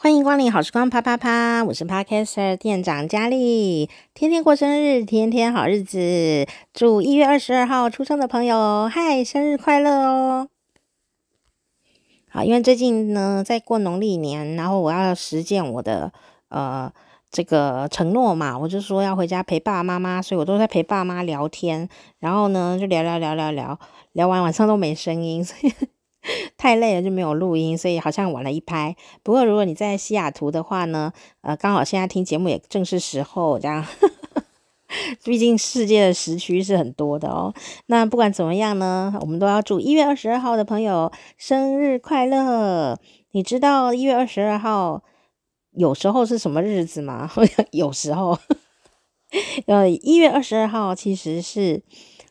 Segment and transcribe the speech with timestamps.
[0.00, 10.48] 欢迎光临好时光啪啪啪，我是 Podcaster 店长佳丽，天天过生日，天天好日子，祝一月二十二号出生的朋友，嗨，生日快乐哦！
[12.30, 16.12] 好，因为最近呢在过农历年，然后我要实践我的
[16.50, 16.92] 呃
[17.28, 21.88] 这个承诺嘛，我就说要回家陪爸爸妈妈，所以我都在陪爸妈聊天，
[22.20, 23.76] 然后呢就聊聊聊聊聊，
[24.12, 25.72] 聊完晚上都没声音，所以。
[26.56, 28.96] 太累了就没有录音，所以好像晚了一拍。
[29.22, 31.12] 不过如果你在西雅图的话呢，
[31.42, 33.86] 呃，刚好现在听节目也正是时候，这样。
[35.22, 37.52] 毕竟世界的时区是很多的哦。
[37.86, 42.98] 那不管怎么样呢，我们都要祝一月二十二号的朋友生日快乐。
[43.32, 45.02] 你知道一月二十二号
[45.72, 47.30] 有时候是什么日子吗？
[47.72, 48.38] 有时候，
[49.68, 51.82] 呃，一月二十二号其实是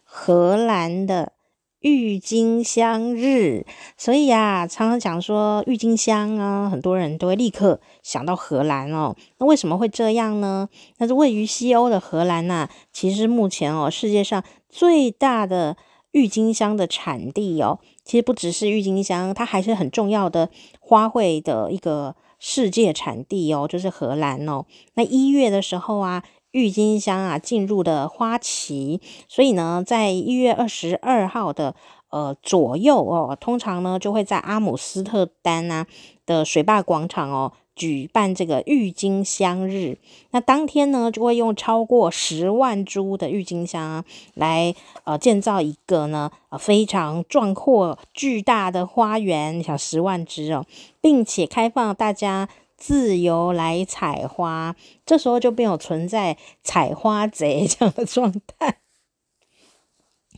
[0.04, 1.34] 荷兰的。
[1.82, 9.16] 郁金香日，所以啊，常常讲说郁金香啊，很多人都会立刻想到荷兰哦。
[9.38, 10.68] 那为什么会这样呢？
[10.98, 15.78] 那是位于西欧的荷兰呐、啊，其实目前哦，世界上最大的
[16.12, 24.66] 郁金香的产地哦，其实不只是郁金香，它还是很重要的花卉的一个世界产地哦，就是荷兰哦。
[24.96, 26.24] 那一月的时候啊。
[26.58, 31.76] 郁金香啊，进入的花期，所以呢，在一月二十二号的
[32.10, 35.86] 呃左右哦，通常呢就会在阿姆斯特丹啊
[36.26, 40.00] 的水坝广场哦举办这个郁金香日。
[40.32, 50.66] 那当天呢，就会用超过十万株的郁金香来呃建造一个呢呃非常壮阔巨大的花园，想十万只哦，
[51.00, 52.50] 并且开放大家。
[52.78, 54.76] 自由来采花，
[55.06, 58.78] 这时候就没有存在采花贼这样的状态。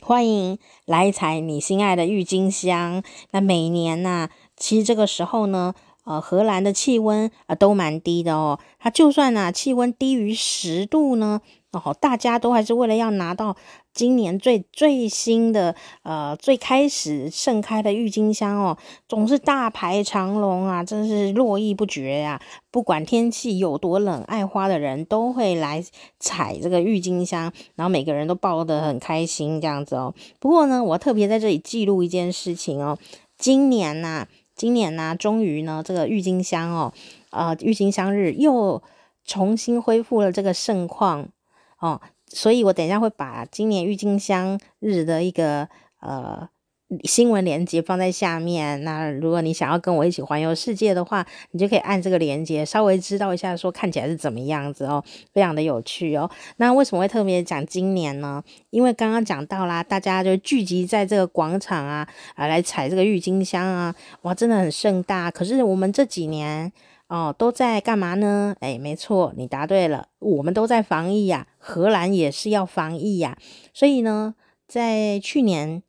[0.00, 3.02] 欢迎来采你心爱的郁金香。
[3.32, 5.74] 那每年呢、其实这个时候呢，
[6.04, 8.58] 呃，荷兰的气温啊、都蛮低的哦。
[8.78, 11.42] 它就算呢、啊、气温低于十度呢。
[11.72, 13.56] 哦，大家都还是为了要拿到
[13.94, 15.72] 今年最最新的
[16.02, 18.76] 呃最开始盛开的郁金香哦，
[19.08, 22.42] 总是大排长龙啊，真是络绎不绝呀、啊。
[22.72, 25.80] 不管天气有多冷，爱花的人都会来
[26.18, 30.12] 采这个郁金香，然后每个人都抱得很开心这样子哦。
[30.40, 32.98] 不过呢，我特别在这里记录一件事情哦，
[33.38, 36.92] 今年呐、啊，今年呐、啊，终于呢，这个郁金香哦，
[37.30, 38.82] 呃，郁金香日又
[39.24, 41.28] 重新恢复了这个盛况。
[41.80, 45.68] 哦，所以我等一下会把今年郁金香日的一个
[46.00, 46.48] 呃
[47.04, 48.84] 新闻链接放在下面。
[48.84, 55.02] 那如果你想要跟我一起环游世界的话，你就可以按这个链接，稍微知道一下说看起来是怎么样子哦，
[55.32, 56.30] 非常的有趣哦。
[56.58, 58.42] 那为什么会特别讲今年呢？
[58.70, 65.30] 因为刚刚讲到啦，大家就聚集在这个广场啊啊来采这个郁金香啊，哇，真的很盛大。
[65.30, 66.70] 可是我们这几年。
[67.10, 68.54] 哦，都在干嘛呢？
[68.60, 71.48] 哎，没错，你答对了，我们都在防疫呀。
[71.58, 73.36] 荷兰也是要防疫呀，
[73.74, 74.36] 所以呢，
[74.68, 75.82] 在去年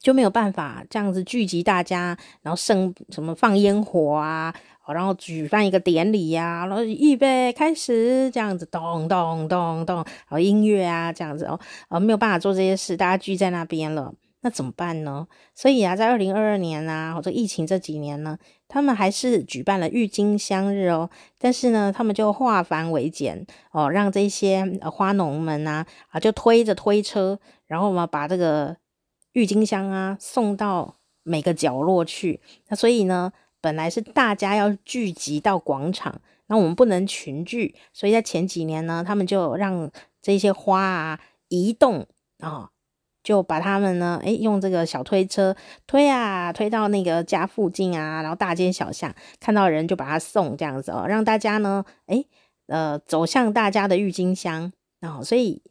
[0.00, 4.52] 就没有办法这样子聚集大家，然后盛什么放烟火啊，
[4.88, 14.12] 然后举办一个典礼呀，然后预备开始这样子，咚咚咚咚，然后音乐啊这样子哦，呃，没有办法做这些事，大家聚在那边了。
[14.44, 15.26] 那怎么办呢？
[15.54, 18.36] 所以啊，在二零二二年啊，或者疫情这几年呢，
[18.66, 21.08] 他们还是举办了郁金香日哦。
[21.38, 27.38] 但是呢，他们就化繁为简哦，让这些呃花农们啊啊，就推着推车，
[27.68, 28.76] 然后嘛，把这个
[29.32, 32.40] 郁金香啊送到每个角落去。
[32.66, 39.88] 那所以呢，本来是大家要聚集到广场，那我们不能群聚，所以在前几年呢，他们就让
[40.20, 42.08] 这些花啊移动
[42.40, 42.71] 啊。
[43.22, 45.54] 就把他们呢，诶，用这个小推车
[45.86, 52.26] 推啊，推到那个家附近啊，然后大街小巷看到人就把他送这样子哦，让大家呢，诶，
[52.66, 54.72] 呃，走向大家的郁金香
[55.02, 55.62] 哦，所以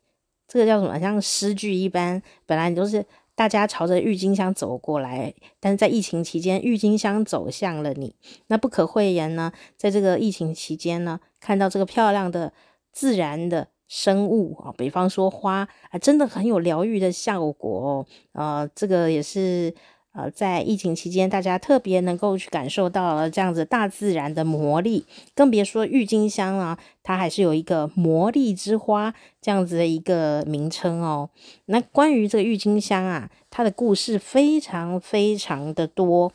[0.47, 0.97] 这个叫什么？
[0.99, 8.15] 像诗句一般，本来你都是大家朝着郁金香走过来，但是在疫情期间，郁金香走向了你。
[8.47, 12.53] 那不可讳言呢，在这个疫情期间呢，看到这个漂亮的
[12.93, 13.67] 自然的。
[13.91, 18.05] 生物啊，比方说花啊，真的很有疗愈的效果哦。
[18.31, 19.75] 呃，这个也是
[20.13, 25.05] 呃，在疫情期间，大家特别能够去感受到了这样子大自然的魔力。
[25.35, 31.29] 更别说郁金香啊，它还是有一个魔力之花这样子的一个名称哦。
[31.65, 36.31] 那关于这个郁金香啊，它的故事非常非常的多。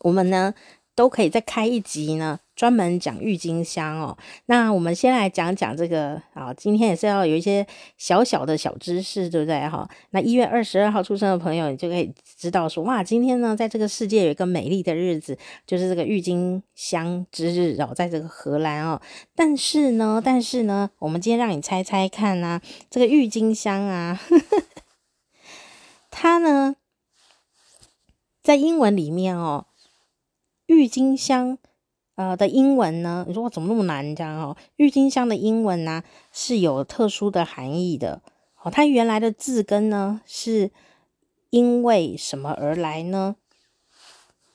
[0.00, 0.54] 我们呢，
[0.94, 4.16] 都可以再开一集呢，专门讲郁金香哦。
[4.46, 7.66] 那我们先来讲讲这个啊，今天也是要有一些
[7.98, 9.88] 小小的小知识，对不对哈？
[10.10, 15.36] 那一月二十二号出生的朋友，你就可以知道说，哇，今天呢，在这个世界有一个美丽的日子，
[15.66, 19.02] 就是这个郁金香之日哦，在这个荷兰哦。
[19.34, 24.62] 但是呢，但是呢，我们今天让你猜猜看啊，这个郁金香啊，呵 呵
[26.08, 26.76] 它呢，
[28.44, 29.66] 在英文里面哦。
[30.66, 31.58] 郁金香，
[32.14, 33.24] 呃的英文呢？
[33.28, 34.56] 你说我怎么那么难这样哦？
[34.76, 36.02] 郁金香的英文呢、
[36.32, 38.22] 是有特殊的含义的。
[38.62, 40.70] 哦，它原来的字根呢是
[41.50, 43.36] 因为什么而来呢？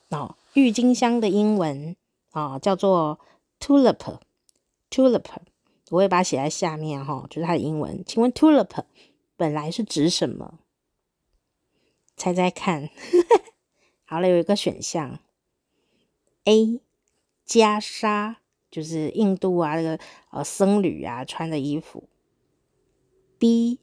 [0.09, 1.95] 哦，郁金香的英文
[2.31, 3.19] 啊、哦、叫做
[3.59, 5.25] tulip，tulip，
[5.91, 8.03] 我会把它写在下面哈、哦，就是它的英文。
[8.07, 8.83] 请问 tulip
[9.37, 10.55] 本来是指什么？
[12.17, 12.89] 猜猜看。
[14.05, 15.19] 好了，有一个选项。
[16.45, 16.81] A
[17.47, 18.35] 袈裟
[18.71, 19.99] 就是印度啊，那个
[20.31, 22.03] 呃僧侣啊穿的衣服。
[23.37, 23.79] B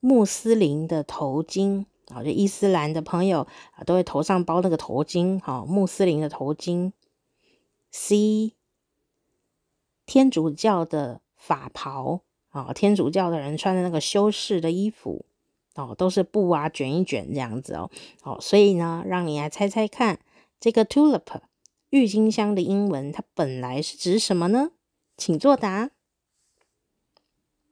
[0.00, 6.92] 穆斯林的头巾啊，就伊斯兰的朋友啊都会头上包那个头巾，好，穆斯林的头巾。
[7.90, 8.54] C
[10.06, 15.24] 天主教的法袍啊，天主教的人穿的那个修士的衣服
[15.74, 17.90] 哦，都是布啊卷一卷这样子哦，
[18.22, 20.18] 哦，所以呢，让你来猜猜看
[20.58, 21.40] 这个 tulip。
[21.90, 24.70] 郁金香的英文，它本来是指什么呢？
[25.16, 25.90] 请作答。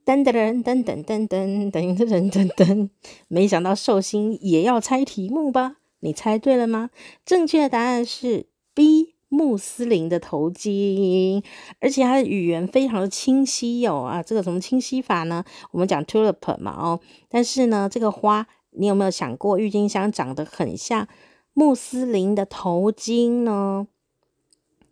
[0.05, 2.91] 噔噔噔噔噔噔噔噔噔噔噔，
[3.27, 5.79] 没想到寿星也要猜题目吧？
[6.01, 6.91] 你猜对了吗？
[7.25, 11.43] 正确的答案是 B，穆斯林的头巾，
[11.81, 14.23] 而且它的语言非常的清晰哟、哦、啊！
[14.23, 15.45] 这个怎么清晰法呢？
[15.73, 21.09] 我们讲 tulip 嘛哦，但是呢，这个花你有没有想过，郁金香长得很像
[21.53, 23.89] 穆斯林的头巾呢？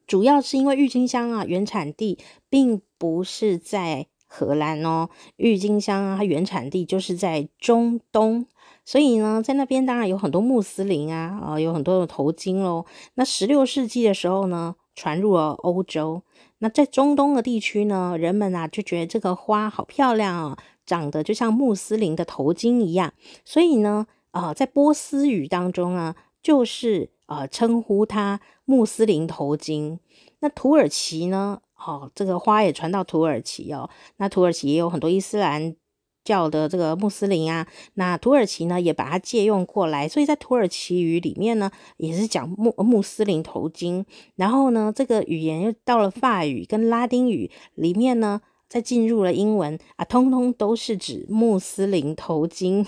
[0.07, 2.19] 主要是因为郁金香啊，原产地
[2.49, 8.47] 并不是在荷兰哦，郁金香啊，它原产地就是在中东，
[8.85, 12.85] 所以呢，在那边当然有很多穆斯林啊，啊，有很多的头巾喽。
[13.15, 16.23] 那十六世纪的时候呢，传入了欧洲。
[16.59, 23.15] 那在中东的地区呢，人们啊就觉得这个花好漂亮啊，长得就像穆斯林的头巾一样，
[23.45, 27.14] 所以呢，啊，在波斯语当中啊，就是。
[27.27, 29.99] 呃，称呼它穆斯林头巾。
[30.41, 31.61] 那土耳其呢？
[31.75, 33.89] 哦，这个花也传到土耳其哦。
[34.17, 35.75] 那土耳其也有很多伊斯兰
[36.23, 37.67] 教的这个穆斯林啊。
[37.95, 44.05] 那土耳其呢，也把它借用过来，所以在土耳其语里面呢，也是讲穆穆斯林头巾。
[44.37, 52.87] 然后呢，这个语言又到了法语跟拉丁语里面呢，再进入了英文啊，通通都是指穆斯林头巾。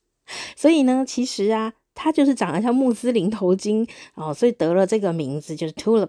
[0.56, 1.74] 所以呢，其实啊。
[1.94, 6.08] 它就是长得像穆斯林头巾哦，所以得了这个名字，就是 tulip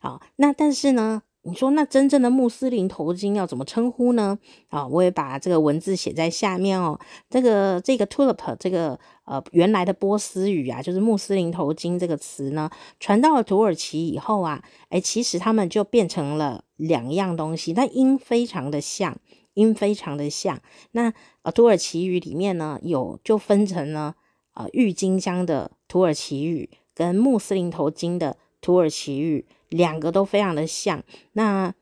[0.00, 4.38] 啊、那但是呢，你说那真正的穆斯林头巾要怎么称呼呢？
[4.68, 7.00] 啊、我也把这个文字写在下面哦。
[7.30, 19.18] 这个这个 tulip 这个呃原来的波斯语啊，就是穆斯林头巾这个词呢，传到了土耳其以后啊，诶，其实他们就变成了两样东西，那音非常的像，
[19.54, 20.60] 音非常的像。
[20.92, 21.10] 那
[21.42, 24.16] 呃土耳其语里面呢，有就分成了。
[24.72, 31.02] 郁金香的土耳其语跟穆斯林头巾的土耳其语，两个都非常的像。
[31.32, 31.74] 那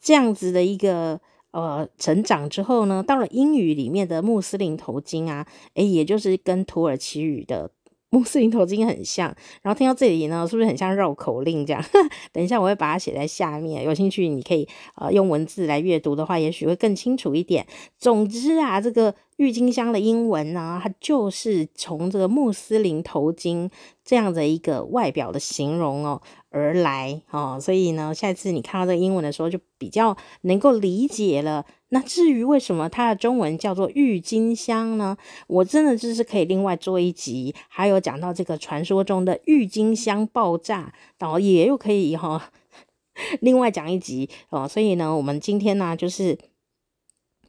[0.00, 7.70] 这样子的一个呃成长之后呢，到了英语里面的穆斯林头巾啊，诶，也就是跟土耳其语的。
[8.10, 9.26] 穆斯林头巾很像，
[9.62, 11.84] 然后听到这里呢，是不是很像绕口令这样？
[12.32, 17.66] 等一下我会把它写在下面，有兴趣你可以呃用文字来阅读的话，也许会更清楚一点。
[17.98, 23.70] 总之啊，这个郁金香的英文呢，它就是从这个穆斯林头巾
[24.04, 31.66] 这样的一个外表的形容哦而来哦，所以呢，下次你看到这个英文的时候，就比较能够理解了。
[31.90, 35.16] 那至于为什么它的中文叫做郁金香呢？
[35.46, 42.50] 我真的就是可以另外做一集，还有讲到这个传说中的郁金香爆炸，然后也又可以哈、
[43.40, 44.66] 另外讲一集哦。
[44.66, 46.36] 所以呢，我们今天呢，就是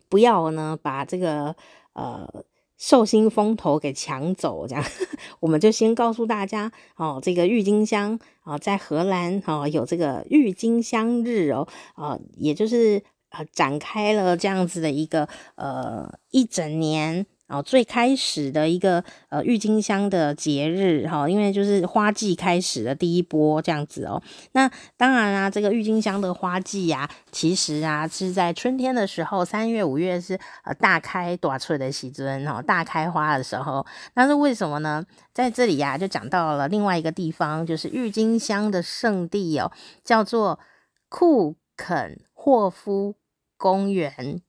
[0.10, 1.56] 不要呢把这个
[1.98, 2.46] 呃
[2.78, 4.84] 寿星风头给抢走，这样
[5.42, 13.04] 我们就先告诉大家哦，这个郁金香啊、哦，在荷兰哦有这个郁金香日哦，啊、哦，也就是。
[13.30, 24.22] 呃，展开了这样子的一个呃一整年哦，最开始的一个呃郁金香的节日哈，因为就是花季开始的第一波这样子哦。
[24.52, 33.86] 那当然啦，这个郁金香的花季呀，其实啊是在春天的时候，三月五月是呃大开大出的时阵哦，大开花的时候。
[34.16, 35.06] 那是为什么呢？
[35.34, 39.72] 在这里呀，就讲到了另外一个地方，就是郁金香的圣地哦，
[40.04, 40.60] 叫做
[41.08, 43.16] 库肯霍夫
[43.56, 44.42] 公园。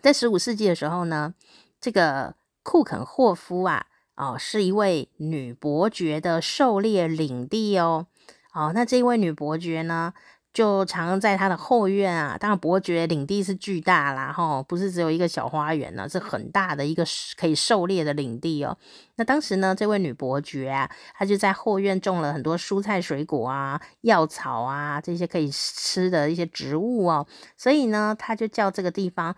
[0.00, 1.34] 在十五世纪的时候呢，
[1.80, 3.86] 这个库肯霍夫啊，
[4.16, 8.06] 哦，是一位女伯爵的狩猎领地哦。
[8.54, 10.12] 哦，那这一位女伯爵呢，
[10.52, 12.36] 就常在她的后院啊。
[12.38, 17.04] 当然，伯爵领地是巨大啦，哈，不是只有一个小花园呢，是很大的一个
[17.36, 18.76] 可以狩猎的领地哦。
[19.16, 27.26] 那当时呢，这位女伯爵啊，她就在后院种了很多蔬菜、水果啊、药草啊这些可以吃的一些植物哦。
[27.56, 29.36] 所以呢，她就叫这个地方。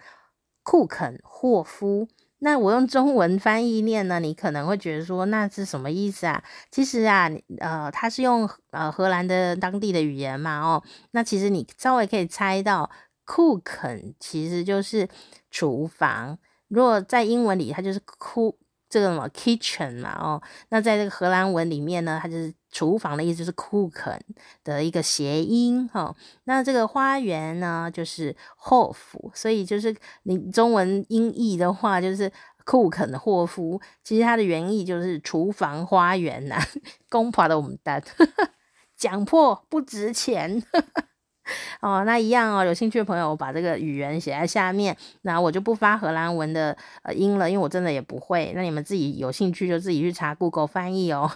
[0.63, 6.43] 库肯霍夫，那我用中文翻译念呢，你可能会觉得说那是什么意思啊？
[6.71, 12.91] 其实啊，呃，它是用呃荷兰的当地的语言嘛，哦，那其实你稍微可以猜到，
[13.25, 15.09] 库肯其实就是
[15.51, 16.39] 厨房。
[16.69, 18.59] 如果在英文里，它就是库。
[18.93, 24.21] 这个什么 kitchen 嘛，哦，那在这个荷兰文里面呢，它就是厨房的意思，就是 Kuchen
[24.63, 28.97] 的一个谐音哈、那这个花园呢，就是 Hof，
[29.35, 32.31] 所以就是你中文音译的话，就是
[32.65, 36.67] 库肯霍夫，其实它的原意就是厨房花园呐、啊。
[37.09, 38.01] 公婆的我们单，
[38.97, 40.63] 讲破不值钱。
[41.81, 42.65] 哦，那一样哦。
[42.65, 48.53] 有兴趣的朋友，我把这个语言写在下面，那我就不发荷兰文的呃音了，因为我真的也不会。
[48.55, 51.29] 那你们自己有兴趣就自己去查 Google 翻译哦。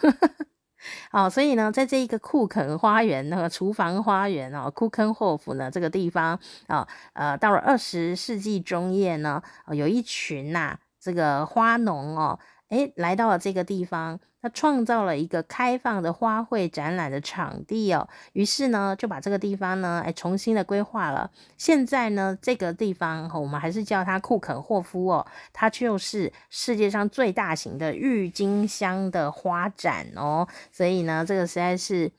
[1.12, 12.38] 哦，所以呢，在这一个库肯花园那个厨房花园哦库肯霍夫呢这个地方啊、哦，呃，到了二十世纪中叶呢，有一群呐、这个花农哦。
[12.70, 18.08] 诶，来到了这个地方，他创造了一个开放的花卉展览的场地哦。
[18.32, 21.30] 于是呢，就把这个地方呢，诶，重新的规划了。
[21.58, 30.48] 现在呢，这个地方我们还是叫它库肯霍夫哦，它就是世界上最大型的郁金香的花展哦。
[30.72, 32.10] 所以呢，这个实在是。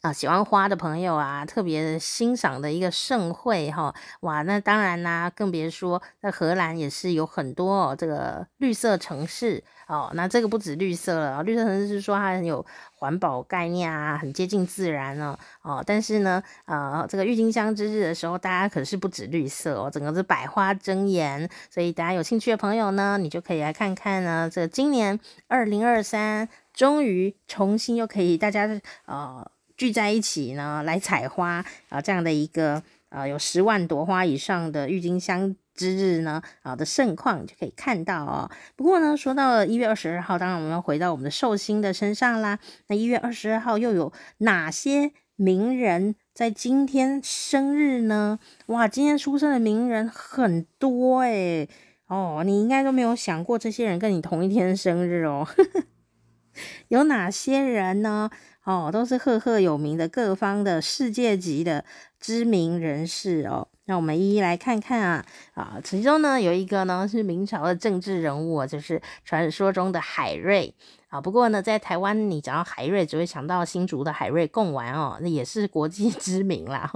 [0.00, 12.64] 啊，喜欢花的朋友啊，特别欣赏的一个盛会哈，哇，那当然啦，更别说在荷兰也是有很多哦，这个绿色城市哦，那这个不止绿色了，绿色城市是说它很有
[12.94, 28.66] 环保概念啊，很接近自然呢哦，但是呢，呃，这个郁金香之日的时候，大家可是不止绿色哦，整个是百花争艳，所以大家有兴趣的朋友呢，你就可以来看看呢，这今年二零二三终于重新又可以大家
[29.04, 29.46] 呃。
[29.80, 38.50] 聚在一起呢，来采花啊，这样的一个呃，有十万朵花以上的郁金香之日呢，啊的盛况就可以看到哦。
[38.76, 42.58] 不过呢，说到了一月二十二号，当然我们要回到我们的寿星的身上啦。
[42.88, 48.38] 那一月二十二号又有哪些名人在今天生日呢？
[48.66, 51.66] 哇，今天出生的名人很多诶。
[52.08, 55.48] 哦，你应该都没有想过这些人跟你同一天生日哦。
[56.88, 58.28] 有哪些人呢？
[58.64, 61.84] 哦，都是赫赫有名的各方的世界级的
[62.18, 63.68] 知名人士哦。
[63.86, 70.74] 那我们一一来看看啊啊，其中呢有一个呢是明朝的政治人物，就是传说中的海瑞
[71.10, 71.20] 啊。
[71.20, 76.90] 不过呢，在台湾你讲到海瑞，只会想到新竹的海瑞贡丸哦，那也是国际 知名啦。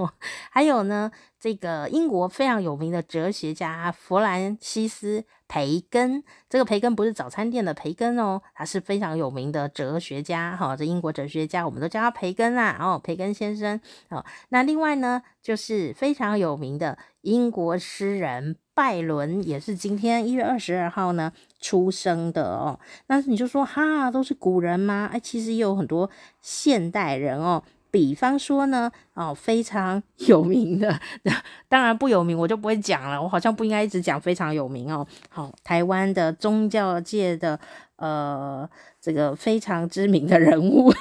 [0.51, 5.25] 还有呢，这个英国非常有名的哲学家弗兰西斯。
[5.47, 13.79] 培根，这个培根不是早餐店的培根哦，他是非常有名的哲学家，哈，这英国哲学家，我们都叫他培根啦，哦，培根先生，
[14.09, 22.79] 哦，那另外呢，就是非常有名的英国诗人拜伦，也是今天一月二十二号呢出生的哦。
[23.07, 25.09] 那你就说哈，都是古人吗？
[25.13, 27.63] 哎，其实也有很多现代人哦。
[27.91, 31.01] 比方说呢，哦，非常 有名的，
[31.69, 35.07] 当然不有名我就不会讲了，我好像不应该一直讲非常有名哦。
[35.29, 37.57] 好，台湾的宗教界的
[37.95, 38.69] 呃
[39.01, 40.93] 这个非常知名的人物，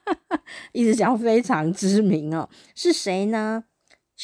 [0.72, 3.64] 一直讲非常知名哦，是谁呢？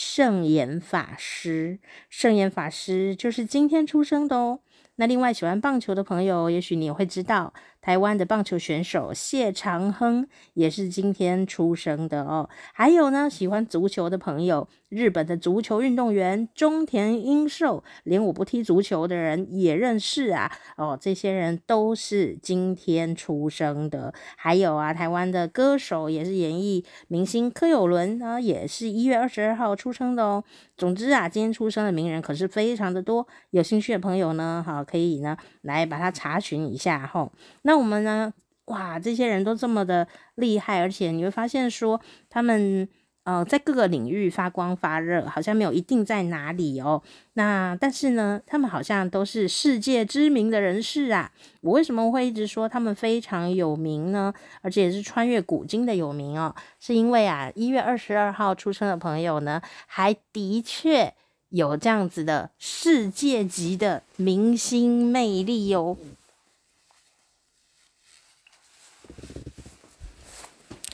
[0.01, 4.61] 圣严法师，圣严法师就是今天出生的哦。
[4.95, 7.53] 那另外喜欢棒球的朋友，也许你也会知道。
[7.89, 12.47] 台湾的棒球选手谢长亨也是今天出生的哦。
[12.75, 20.53] 还有呢，喜欢足球的朋友，日本的足球运动员中田英寿，连我不踢足球的人也认识啊。
[20.77, 24.13] 哦，这些人都是今天出生的。
[24.37, 30.45] 还有啊，台湾的歌手也是演艺明星柯有伦啊，也是一月二十二号出生的哦。
[30.77, 37.27] 总之啊，今天出生的名人可是非常的多，有兴趣的朋友呢，好，可以呢来把它查询一下哈。
[37.63, 38.33] 那我们呢，
[38.67, 42.89] 哇，这些人都这么的厉害，而且你会发现说他们。
[43.25, 47.03] 呃，在各个领域发光发热，好像没有一定在哪里哦。
[47.35, 51.31] 那但是呢，他们好像都是世界知名的人士啊。
[51.61, 54.33] 我为什么会一直说他们非常有名呢？
[54.63, 61.13] 而且也是穿越古今的有名哦，是因为啊，一月二十二号出生的朋友呢，还的确
[61.51, 65.99] 有这样子的世界级的明星魅力哦。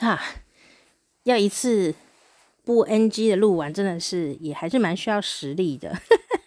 [0.04, 0.20] 哈，
[1.24, 1.94] 要一次。
[2.66, 5.98] 不 NG 的录完真的是也还是蛮需要实力的，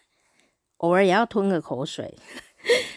[0.78, 2.18] 偶尔也要吞个口水。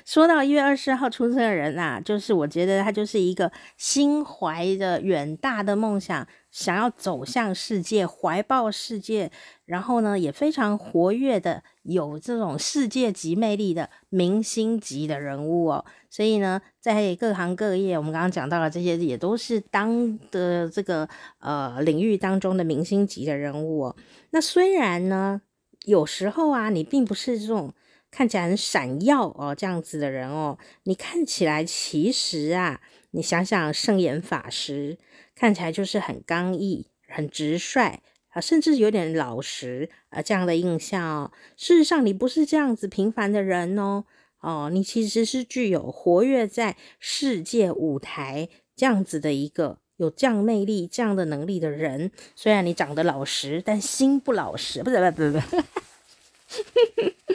[0.04, 9.30] 说到一月二十号出生的人啊，就是我觉得他就是一个心怀着远大的梦想，想要走向世界，怀抱世界，
[9.66, 15.84] 然后呢也非常活跃的，有这种世界级魅力的明星级的人物哦。
[16.08, 21.08] 所以呢，在各行各业，我们刚刚讲到了这些，也都是当的这个
[21.38, 23.96] 呃领域当中的明星级的人物哦。
[24.30, 25.40] 那虽然呢，
[25.84, 27.72] 有时候啊，你并不是这种。
[28.10, 32.80] 看起来很闪耀哦，这样子的人哦，你看起来其实啊，
[33.12, 34.98] 你想想圣严法师，
[35.34, 38.00] 看起来就是很刚毅、很直率
[38.30, 41.32] 啊，甚至有点老实啊，这样的印象哦。
[41.56, 44.04] 事实上，你不是这样子平凡的人哦，
[44.40, 52.10] 哦，你其实是具有活跃在世界舞台这样子的一个有这样魅力、这样的能力的人。
[52.34, 55.44] 虽然你长得老实，但心不老实，不是，不是，不是，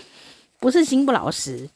[0.66, 0.84] 不是。
[0.84, 1.70] 心不老实，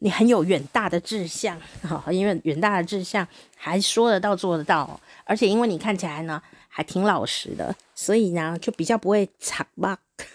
[0.00, 3.26] 你很有远大的志向，哈， 因为远大的志向
[3.56, 9.88] 还说得到做得到，而且因为你看起来呢还挺老实的，所以呢就比较不会插目。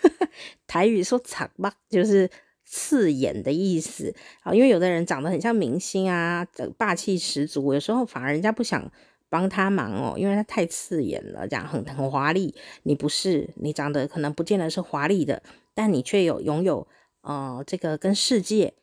[0.65, 2.27] 台语说插目就是
[2.65, 6.43] 刺眼的意思啊，因为有的人长得很像明星啊，
[6.79, 8.91] 霸气十足，有时候反而人家不想
[9.29, 12.55] 帮他忙哦，因为他太刺眼了，这样很很华丽。
[12.81, 15.43] 你不是，你长得可能不见得是华丽的，
[15.75, 16.87] 但你却有拥有。
[17.21, 18.73] 哦，这个跟世界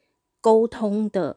[0.41, 1.37] 沟通的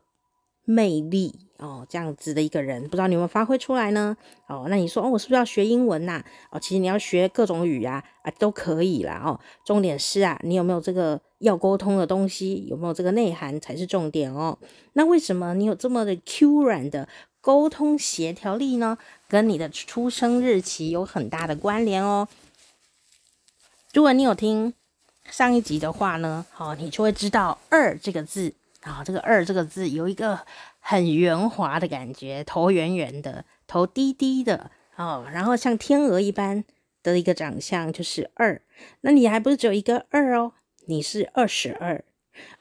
[0.64, 4.16] 魅力哦，这样子的一个人，不知道你有没有发挥出来呢？
[4.48, 6.24] 哦，那你说哦，我是不是要学英文呐？
[6.52, 9.22] 哦，其实你要学各种语啊，啊都可以啦。
[9.26, 12.66] 哦，重点是啊，你有没有这个要沟通的东西？
[12.68, 14.58] 有没有这个内涵才是重点哦。
[14.94, 17.10] 那为什么你有这么的 Q 软的
[17.42, 19.00] 沟通协调力呢？
[19.28, 22.28] 跟你的出生日期有很大的关联哦。
[23.94, 24.76] 如果你有听。
[25.30, 30.40] 上一集的话呢，好，你就会知道“二”这个字啊，这个“二”这个字有一个
[30.80, 36.64] 很圆滑的感觉，头圆圆的，头低低的哦，然后像天鹅一般
[37.02, 38.62] 的一个长相，就是二。
[39.02, 40.54] 那你还不是只有一个二哦，
[40.88, 42.04] 你是二十二，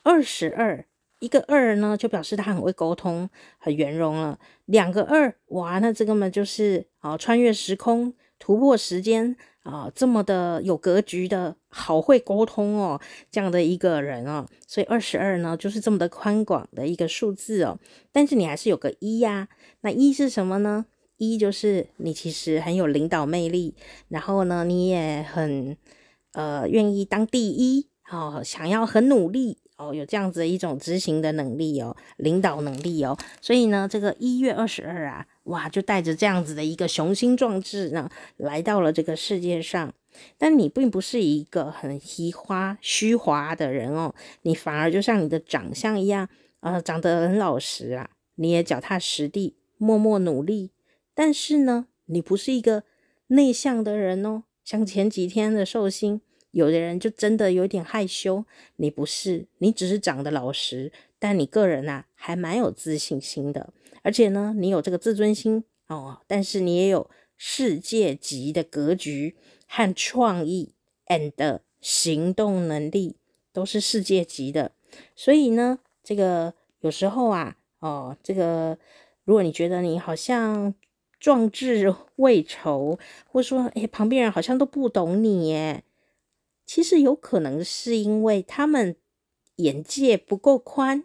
[0.02, 0.84] 二十二，
[1.18, 4.38] 一个二呢，就表示他很会沟通，很圆融了。
[4.66, 9.36] 两个二，哇，那这个嘛就是啊，穿越时空，突破时间。
[9.62, 17.78] 啊、这么的有格局的，好会沟通哦，这样的一个人哦，所以二十二呢，就是这么的宽广的一个数字哦。
[18.12, 19.48] 但是你还是有个一呀，
[19.80, 20.86] 那一是什么呢？
[21.16, 23.74] 一就是你其实很有领导魅力，
[24.08, 25.76] 然后呢，你也很
[26.32, 33.16] 呃愿意当第一哦，想要很努力哦，有这样子的一种执行的能力哦，领导能力哦。
[33.40, 35.26] 所以呢，这个一月二十二啊。
[35.44, 39.92] 哇，就带着这样子的一个雄心壮志呢，来到了这个世界上。
[40.36, 46.28] 但你并不是一个很虚花虚华的人哦，你反而就像你的长相一样，
[46.60, 50.70] 呃，长得很老实啊，你也脚踏实地，默默努力。
[51.14, 52.84] 但是呢，你不是一个
[53.28, 58.44] 内向的人哦，像前几天的寿星，有的人就真的有点害羞。
[58.76, 63.72] 你不是，你只是长得老实，但你个人啊，还蛮有自信心的。
[64.02, 69.36] 而且呢，你有这个自尊心哦，但是你也有世界级的格局
[69.66, 70.72] 和创意
[71.06, 73.16] ，and 行动能力
[73.52, 74.72] 都是世界级的。
[75.14, 78.78] 所以呢，这个有时候啊，哦，这个
[79.24, 80.74] 如果你觉得你好像
[81.18, 85.84] 壮志未酬，或者说哎，旁边人好像都不懂你耶，
[86.72, 88.94] 其实有可能是因为他们
[89.56, 91.02] 眼界不够宽。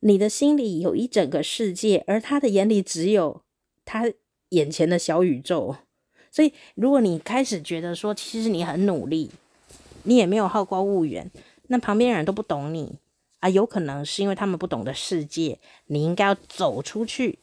[0.00, 3.42] 你的心里有一整个世界，而他的眼里只有
[3.84, 4.10] 他
[4.48, 5.76] 眼前的小宇宙。
[6.30, 9.30] 所以，如果你开始觉得说，其实你很努力，
[10.04, 11.30] 你也没有好高骛远，
[11.66, 12.98] 那旁边人都不懂你
[13.40, 17.40] 啊，有可能是因为他们不懂的世界，你应该要走出去。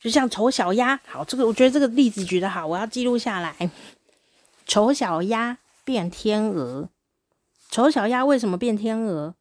[0.00, 3.70] 就像丑小鸭，好，这个我觉得这个例子举得好，我要记录下来。
[4.70, 6.90] 丑小鸭变天鹅，
[7.72, 9.34] 丑小鸭为什么变天鹅？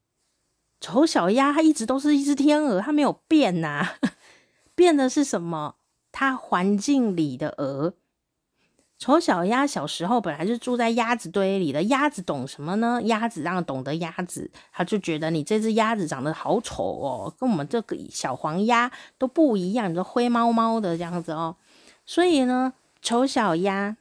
[0.81, 3.87] 丑小鸭它一直都是一只天鹅，它没有变呐、
[4.73, 5.75] 变的是什么？
[6.11, 7.93] 它环境里的鹅。
[8.97, 12.99] 丑小鸭小时候本来是住在鸭子堆里的，鸭子懂什么呢？
[13.03, 21.55] 鸭子让懂得鸭子，他就觉得你这只鸭子长得好丑哦，跟我们这个小黄鸭都不一样，你说灰猫猫的这样子哦。
[22.03, 23.95] 所以呢，丑小鸭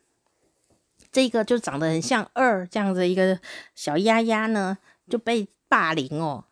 [1.11, 3.39] 这个就长得很像二这样子一个
[3.75, 6.45] 小鸭鸭呢，就被霸凌哦。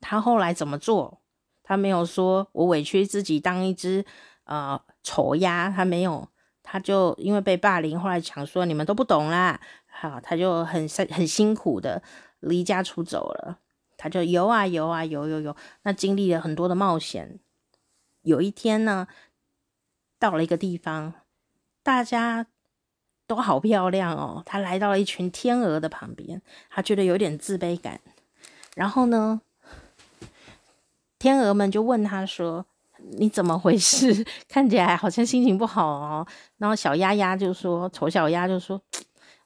[0.00, 1.20] 他后来怎么做？
[1.62, 4.04] 他没有说我委屈自己当一只
[4.44, 6.28] 呃丑鸭，他没有。
[6.70, 12.02] 他就因为被霸凌，后来想说你们都不懂啦，好，他就很很辛苦的
[12.40, 13.58] 离家出走了。
[13.96, 17.40] 他就游啊游啊游游游，那经历了很多的冒险。
[18.20, 19.08] 有一天呢，
[20.18, 21.14] 到了一个地方，
[21.82, 22.46] 大家
[23.28, 24.42] 都好漂亮哦。
[24.44, 28.00] 他来到了一群天鹅的旁边，他觉得有点自卑感。
[28.74, 29.40] 然后呢，
[31.16, 32.66] 天鹅们就问他说。
[33.12, 34.26] 你怎么回事？
[34.50, 36.26] 看起来好像心情不好哦。
[36.56, 38.82] 然后小鸭鸭就说：“丑小鸭就说，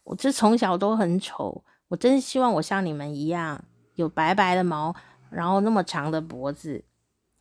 [0.04, 3.62] 我这从小都很丑，我真希望我像你们一样，
[3.96, 4.96] 有白白的毛，
[5.28, 6.82] 然后那么长的脖子。”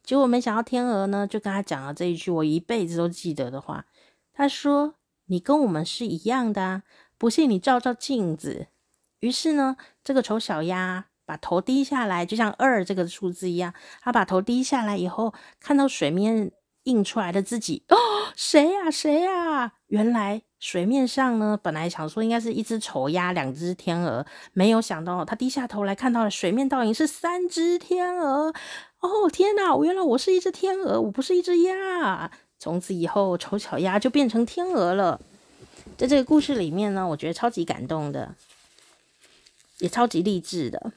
[0.04, 3.86] 结果没想到天鹅呢，就跟他讲了这一句我一辈子都记得的话。
[4.34, 4.96] 他说
[5.32, 6.84] ：“你跟我们是一样的啊，
[7.18, 8.68] 不信你照照镜子。”
[9.22, 11.06] 于是呢，这个丑小鸭。
[11.24, 13.74] 把头低下来，就像二这个数字一样。
[14.02, 16.52] 他把头低下来以后，看到水面
[16.84, 17.96] 映出来的自己，哦，
[18.36, 18.92] 谁呀？
[18.92, 19.72] 谁呀？
[19.88, 28.54] 原来水面上呢，本来想说应该是一只丑鸭，两只天鹅，没有想到他低下头来看到了水面倒影是三只天鹅。
[29.00, 29.78] 哦，天哪！
[29.86, 32.30] 原来我是一只天鹅，我不是一只鸭。
[32.62, 35.20] 从此以后，丑小鸭就变成天鹅了。
[35.98, 38.36] 在这个故事里面呢，我觉得超级感动的，
[39.80, 40.94] 也超级励志的。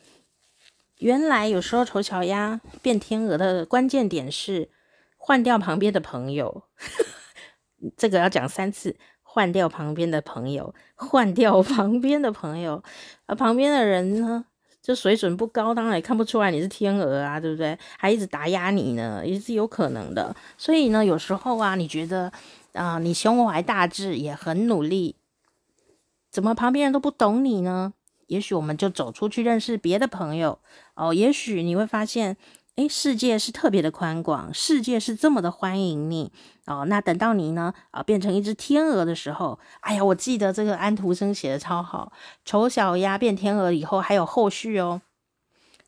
[0.99, 4.69] 原来有时候丑小鸭变天鹅的关键点是
[5.17, 6.65] 换掉旁边的朋友，
[7.97, 12.85] 这个要讲三次，换掉旁边的朋友，换掉旁边的朋友，
[13.25, 14.45] 而旁边的人呢，
[14.85, 17.79] 这水准不高，当然也看不出来你是天鹅啊，对不对？
[17.97, 20.37] 还一直打压你呢，也是有可能的。
[20.59, 22.31] 所以呢，有时候啊，你觉得
[22.75, 25.17] 啊、你胸怀大志，也很努力，
[26.31, 27.95] 怎么旁边人都不懂你呢？
[28.27, 30.59] 也许我们就走出去认识别的朋友
[30.97, 31.15] 哦。
[31.15, 32.37] 也许你会发现，
[32.77, 36.33] 诶，世界是特别的宽广，世界是这么的欢迎你
[36.67, 36.85] 哦。
[36.87, 42.13] 那等到你呢啊变成一只天鹅的时候，哎呀，我记得这个安徒生写的超好。
[42.45, 45.03] 丑小鸭变天鹅以后还有后续哦。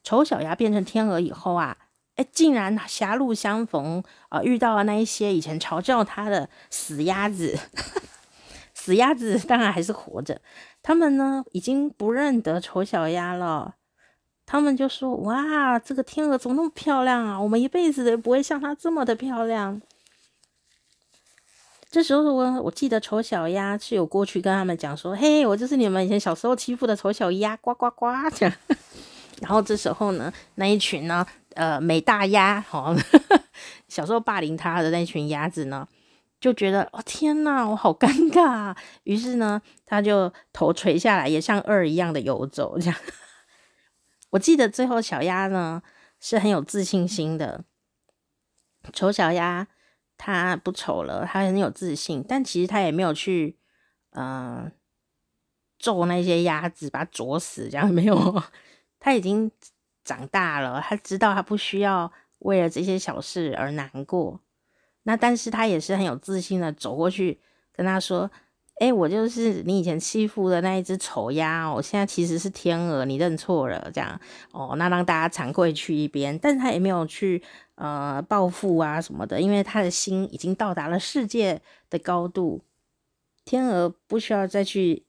[0.04, 1.76] 丑小鸭变成天鹅以后啊，
[2.14, 7.58] 诶，竟然狭路相逢啊，遇到了那一些以前嘲笑他的死鸭子。
[8.72, 10.40] 死鸭子当然还是活着。
[10.84, 13.75] 他们呢，已经不认得丑小鸭了。
[14.46, 17.40] 他们就说：“哇，这个天鹅怎么那么漂亮啊？
[17.40, 19.82] 我们一辈子都不会像它这么的漂亮。”
[21.90, 28.54] 这时候我我记得丑小鸭是有过去跟他们讲说：“嘿，我就是你们以前小时候欺负的丑小鸭，呱呱呱。”这样。
[29.40, 32.94] 然后这时候呢，那一群呢，呃，美大鸭，好，
[33.88, 35.86] 小时候霸凌他的那群鸭子呢。
[36.38, 38.46] 就觉得哦天哪，我好尴尬。
[38.46, 42.78] 啊于是呢，他就头垂下来，也像二一样的游走。
[42.78, 42.96] 这样，
[44.30, 45.82] 我记得最后小鸭呢
[46.20, 47.64] 是很有自信心的。
[48.92, 49.66] 丑小鸭
[50.16, 53.58] 它不丑了，它很有自信，但其实它也没有去
[54.10, 54.72] 嗯、
[55.78, 58.42] 揍那些鸭子，把它啄死，这样 没有。
[58.98, 59.50] 它已经
[60.04, 64.40] 长大了，它知道它不需要为了这些小事而难过。
[65.02, 67.40] 那但是他也是很有自信的走过去
[67.72, 68.30] 跟他说
[68.78, 74.20] ：“哎、我就是你以前欺负的那一只丑鸭，我现在其实是天鹅，你认错了。”这样
[74.52, 77.42] 哦，那让大家惭愧去一边，但是他也没有去
[77.76, 82.62] 呃报复啊什么的，因为他的心已经到达了世界的高度。
[83.46, 85.04] 天鹅不需要再去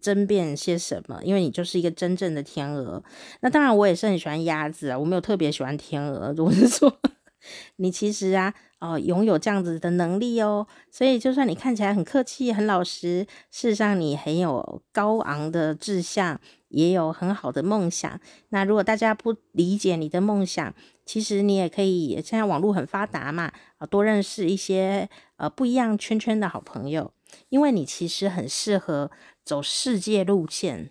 [0.00, 3.02] 争辩些什么，因为你就是一个真正的天鹅。
[3.40, 7.00] 那当然，我也是很喜欢鸭子啊，我没有特别喜欢天鹅，我是说。
[7.76, 13.20] 你其实啊，哦，拥有这样子的能力哦，所以就算你看起来很客气、很老实，
[13.52, 18.18] 事实上你很有高昂的志向，也有很好的梦想。
[18.48, 20.74] 那如果大家不理解你的梦想，
[21.06, 27.12] 其实你也可以，现在网络很发达嘛，啊，多认识一些呃不一样圈圈的好朋友，
[27.50, 29.12] 因为你其实很适合
[29.44, 30.90] 走世界路线。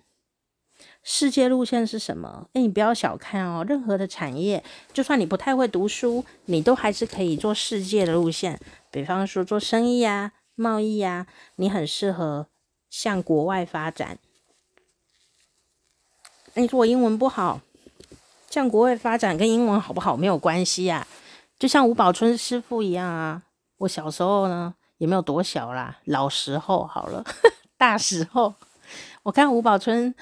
[1.04, 2.48] 世界路线是什么？
[2.54, 8.60] 诶，你不要小看哦，任何的产业，就算你不太会读书，你都还是可以做世界的路线。
[8.92, 12.46] 比方说做生意啊、贸易啊，你很适合
[12.90, 14.20] 向国外发展。
[16.54, 17.62] 你说我英文不好，
[18.50, 21.08] 向国外发展跟英文好不好没有关系啊。
[21.58, 23.42] 就像吴宝春师傅一样啊，
[23.78, 27.26] 我小时候呢也没有多小啦，老时候好了，
[27.76, 28.54] 大时候，
[29.24, 30.14] 我看吴宝春。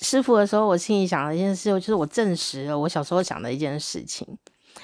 [0.00, 4.26] 师傅的时候，我心里想的一件事，就是我证实了我小时候想的一件事情。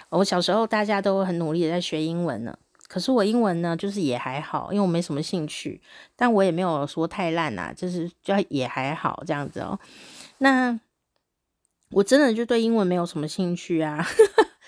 [0.09, 2.57] 我小时候大家都很努力的在学英文呢，
[2.88, 5.83] 可是我英文呢，就是也还好，因为我没什么兴趣，
[6.16, 9.79] 但我也没有说太烂呐，就是就也还好这样子哦。
[10.38, 10.81] 那
[11.90, 14.07] 我真的就对英文没有什么兴趣啊。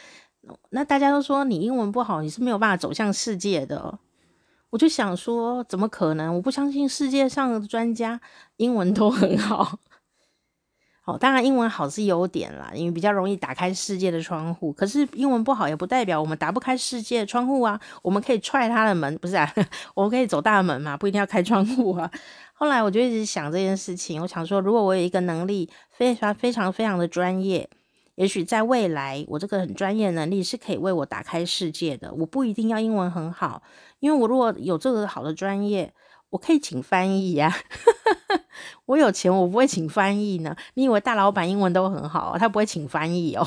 [0.71, 3.99] 那大家都说你英文不好，你是没有办法走向世界的。
[4.69, 6.35] 我就想说，怎么可能？
[6.35, 8.21] 我不相信世界上的专家
[8.57, 9.79] 英文都很好。
[11.05, 14.73] 哦，当然英文好是优点啦，因为比较容易打开世界的窗户。
[14.73, 19.53] 可是英文不好也不代表我们打不开世界的窗户啊，我们可以踹他的门，不是啊？
[19.95, 22.11] 我们可以走大门嘛，不一定要开窗户啊。
[22.55, 27.69] 后来我就一直想这件事情，我想说，如果我有一个能力非常非常非常的专业，
[28.15, 32.15] 也许在未来我这个很专业的能力是可以为我打开世界的。
[32.15, 33.63] 我不一定要英文很好，
[34.01, 35.93] 因为我如果有这个好的专业。
[36.35, 37.55] 我可以请翻译呀，
[38.87, 40.57] 我有钱，我不会请翻译呢。
[40.75, 43.47] 你以为大老板英文都很好，他不会请翻译哦。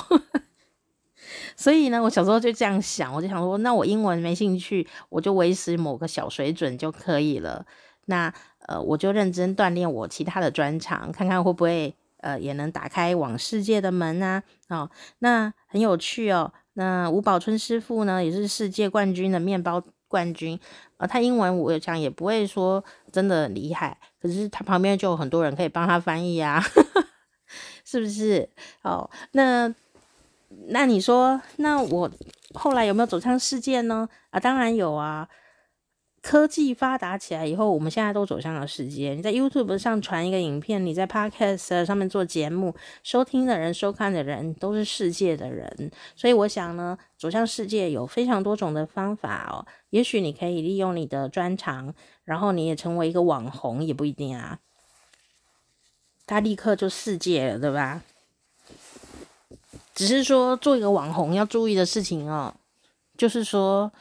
[1.58, 7.66] 所以呢，我小时候就这样想，我就想说，那我英文没兴趣，我就维持某个小水准就可以了。
[8.06, 14.42] 那呃，我就认真锻炼我其他的专长，看看会不会呃也能打开往世界的门啊。
[14.70, 16.54] 哦，那很有趣哦。
[16.76, 20.58] 那吴宝春师傅呢，也是世界冠军的面包冠军，
[20.98, 26.62] 啊，他英文我讲也不会说真的很厉害，可是他旁边就有很多人可以帮他翻译啊，
[27.86, 28.50] 是不是？
[28.82, 29.74] 哦，那
[30.68, 32.10] 那你说，那我
[32.54, 34.08] 后来有没有走向世界呢？
[34.32, 35.28] 啊，当然有啊。
[36.28, 39.12] 科技发达起来以后，我们现在都走向了世界。
[39.16, 45.90] 你在 YouTube 上传一个影片，你在 Podcast 上面做节目，收听的人、收看的人都是世界的人。
[46.18, 49.66] 所以我想呢，走向世界有非常多种的方法哦。
[49.92, 51.94] 也许你可以利用你的专长，
[52.26, 54.60] 然后你也成为一个网红，也不一定啊。
[56.26, 58.04] 他立刻就世界了，对吧？
[59.96, 62.54] 只是说做一个网红要注意的事情哦，
[63.18, 63.94] 就是说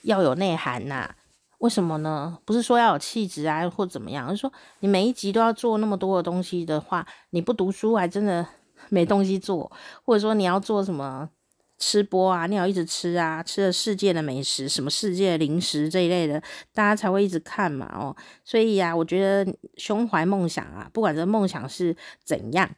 [0.00, 1.14] 要有内涵呐、
[1.58, 2.38] 为什么呢？
[2.44, 4.26] 不是说要有气质啊，或怎么样？
[4.26, 8.46] 而是说你每一集都要做那么多的东西的话，你不读书还真的
[8.90, 9.70] 没东西做。
[10.04, 11.30] 或者说你要做什么
[11.78, 16.42] 吃播啊，你要一直吃啊，吃了世界的美食，什么世界零食这一类的，
[16.74, 17.90] 大家才会一直看嘛。
[17.94, 18.14] 哦，
[18.44, 22.68] 所以呀、啊，我觉得胸怀梦想啊，不管这梦想是怎样，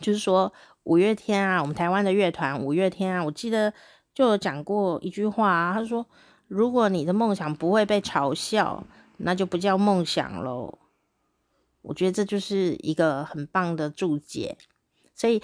[0.00, 0.50] 就是说
[0.84, 3.74] 五月天啊，我们台湾的乐团五月天啊，我记得
[4.14, 6.06] 就有讲过一句话啊，他说。
[6.48, 8.84] 如果你的梦想不会被嘲笑，
[9.18, 10.78] 那就不叫梦想喽。
[11.82, 14.58] 我觉得这就是一个很棒的注解。
[15.14, 15.42] 所以，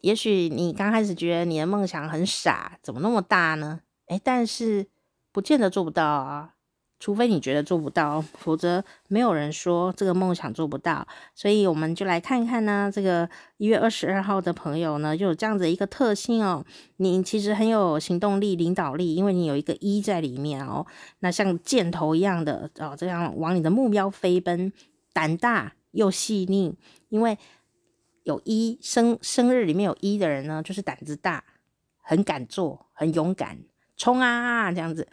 [0.00, 3.80] 也许你刚开始觉得你的梦想很傻，怎么那么大呢？
[4.06, 4.86] 诶，但是
[5.32, 6.54] 不见得做不到啊。
[7.00, 11.06] 除非你觉得做不到，否则没有人说这个梦想做不到。
[11.34, 16.64] 所以我们就来看一看呢，这个一月二十二号的朋友呢，就有这样子一个特性哦。
[16.96, 20.84] 你其实很有行动力、领导力，因为你有一个一在里面哦。
[21.20, 24.72] 那像箭头一样的哦，这样往你的目标飞奔，
[25.12, 26.76] 胆大又细腻。
[27.10, 27.38] 因为
[28.24, 31.44] 有一生生日里面有一的人呢，就是胆子大，
[32.02, 33.58] 很敢做，很勇敢，
[33.96, 35.08] 冲啊这样子。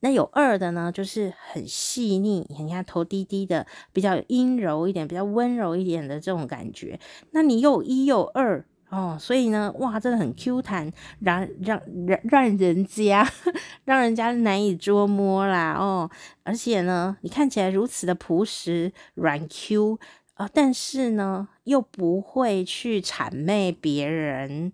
[0.00, 6.98] 那有二的呢，就是很细腻，你看头低低的，比较阴柔一点，比较温柔一点的这种感觉。
[7.32, 13.26] 那你又一又二哦，所以呢，哇，真的很 Q 弹，让让让让人家
[13.84, 16.10] 让人家难以捉摸啦哦。
[16.42, 19.98] 而且呢，你看起来如此的朴实软 Q
[20.34, 24.72] 啊，但是呢，又不会去谄媚别人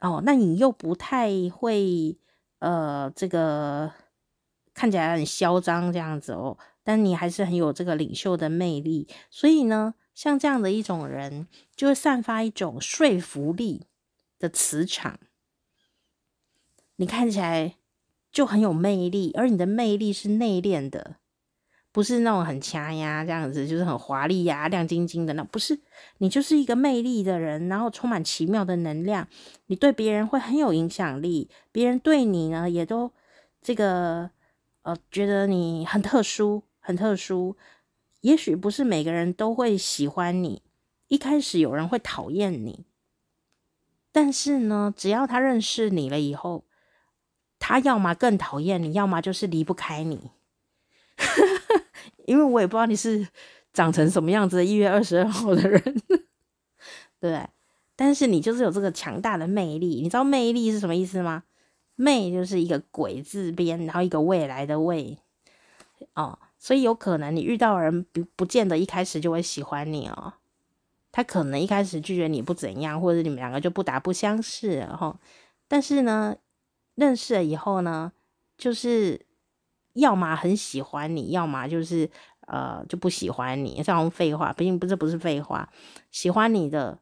[0.00, 2.16] 哦，那你又不太会。
[2.60, 3.92] 呃，这个
[4.72, 9.08] 看起来很嚣张这样子哦，但你还是很有这个领袖的魅力。
[9.30, 11.46] 所以呢，像这样的一种人，
[11.76, 13.86] 就会散发一种说服力
[14.38, 15.18] 的磁场。
[16.96, 17.76] 你看起来
[18.30, 21.16] 就很有魅力，而你的魅力是内敛的，
[21.92, 25.80] 不是那种很掐呀，这样子就是很华丽呀、亮晶晶的那，不是，
[26.18, 29.26] 你就是一个魅力的人，然后充满奇妙的能量，
[29.66, 33.10] 你对别人会很有影响力，别人对你呢也都
[33.60, 34.30] 这个
[34.82, 37.56] 呃觉得你很特殊，很特殊。
[38.20, 40.62] 也许不是每个人都会喜欢你，
[41.08, 42.84] 一开始有人会讨厌你，
[44.12, 46.64] 但是呢，只要他认识你了以后，
[47.58, 50.30] 他要么更讨厌你，要么就是离不开你。
[52.26, 53.26] 因为我也不知道你是
[53.72, 56.02] 长成什么样子的，一月二十二号的人，
[57.20, 57.48] 对，
[57.96, 60.00] 但是你就是有这个强大的魅力。
[60.02, 61.44] 你知道魅力是什么意思吗？
[61.96, 65.18] 魅就是一个鬼字边，然后一个未来的未，
[66.14, 70.32] 哦，所以有可能你遇到人不不见得一开始就会喜欢你哦，
[71.12, 75.16] 他可能一开始拒绝你不怎样，或者你们两个就不打不相识，然后，
[75.68, 76.36] 但是呢，
[76.94, 78.12] 认识了以后呢，
[78.56, 79.26] 就是。
[79.94, 82.08] 要么很喜欢你，要么就是
[82.46, 83.76] 呃就不喜欢你。
[83.84, 85.68] 这种废话，毕竟不是不是废话。
[86.10, 86.98] 喜欢你的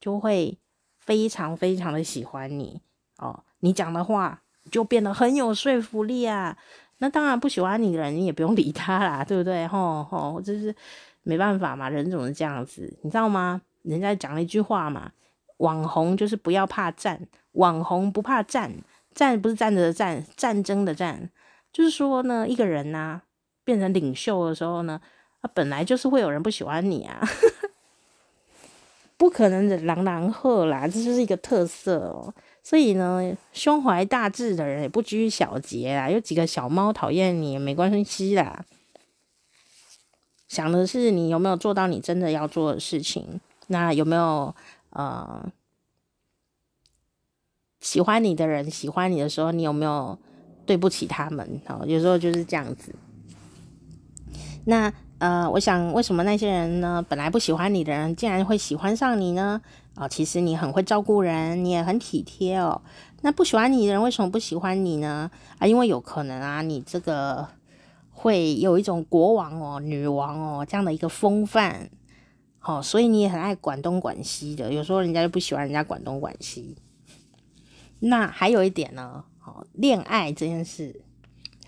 [0.00, 0.58] 就会
[0.98, 2.80] 非常非常的喜欢你
[3.18, 6.56] 哦，你讲的话就变得很有说服力啊。
[6.98, 9.66] 那当然不喜欢你的人，你也不用理他啦，对不对？
[9.68, 10.74] 吼吼，就是
[11.22, 13.60] 没办法嘛，人总是这样子，你知道吗？
[13.82, 15.12] 人家讲了一句话嘛，
[15.58, 18.72] 网红就是不要怕战，网红不怕战，
[19.14, 21.30] 战不是站着的战，战争的战。
[21.76, 23.22] 就是说呢，一个人呐、啊、
[23.62, 24.98] 变成领袖的时候呢，
[25.42, 27.20] 他本来就是会有人不喜欢你啊，
[29.18, 32.32] 不可能的狼狼赫啦，这就是一个特色哦。
[32.62, 38.64] 所以呢，胸怀大志的人也不拘小节啊，有几个小猫讨厌你也没关系啦。
[40.48, 44.54] 想的是你有没有做到你真的要做的事情，那有没有
[44.90, 45.44] 呃
[47.80, 50.18] 喜欢你的人喜欢你的时候，你有没有？
[50.66, 52.94] 对不起他们，哦，有时候就是这样子。
[54.64, 59.60] 那呃，我想为什么那些人呢，本来不喜欢你的人，竟然会喜欢上你呢？
[59.94, 62.82] 啊、哦，其实你很会照顾人，你也很体贴哦。
[63.22, 65.30] 那不喜欢你的人为什么不喜欢你呢？
[65.58, 67.48] 啊，因为有可能啊，你这个
[68.10, 71.88] 会有一种国王哦、女王哦这样的一个风范，
[72.60, 74.70] 哦，所以你也很爱管东管西的。
[74.70, 76.76] 有时候人家就不喜欢人家管东管西。
[78.00, 79.24] 那还有一点呢。
[79.72, 81.02] 恋爱这件事，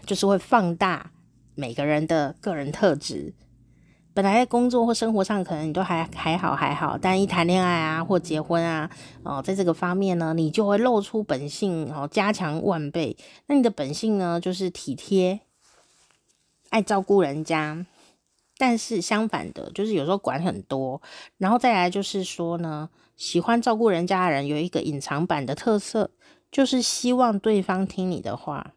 [0.07, 1.13] 就是会放大
[1.55, 3.35] 每个人的个人特质。
[4.15, 8.91] 本来在工作或生活上，可能你都还还好还好，但一谈恋爱啊或结婚啊，
[9.23, 13.17] 哦，在这个方面呢，你就会露出本性，哦，加强万倍。
[13.47, 15.41] 那你的本性呢，就是体贴，
[16.71, 17.87] 爱照顾人家。
[18.61, 21.01] 但是相反的，就是有时候管很多。
[21.37, 26.11] 然后再来就是说呢，喜欢照顾人家的人有一个隐藏版的特色。
[26.51, 28.73] 就是希望对方听你的话，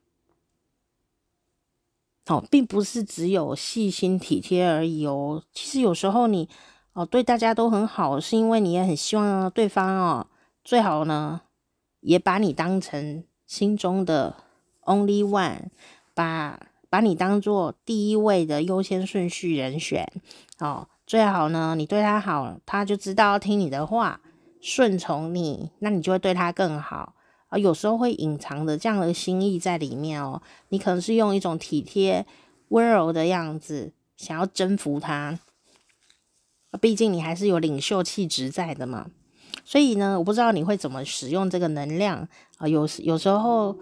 [2.27, 5.43] 哦，并不是只有细心体贴而已哦。
[5.51, 6.49] 其实有时候你
[6.93, 10.27] 哦对大家都很好，是因为你也很希望对方哦
[10.63, 11.41] 最好呢
[12.01, 14.35] 也把你当成心中的
[14.83, 15.69] only one，
[16.13, 20.11] 把把你当做第一位的优先顺序人选
[20.59, 20.87] 哦。
[21.07, 24.21] 最好呢你对他好，他就知道听你的话，
[24.61, 27.15] 顺从你，那你就会对他更好。
[27.51, 30.41] 啊，有时候会隐藏着这样的心意在里面哦。
[30.69, 32.25] 你可能是用一种体贴、
[32.69, 35.37] 温柔的样子想要征服他，
[36.79, 39.07] 毕竟你还是有领袖气质在的嘛。
[39.65, 42.25] 所以呢，我不知道你会怎么使用这个能量
[42.57, 42.67] 啊。
[42.67, 43.77] 有有时候，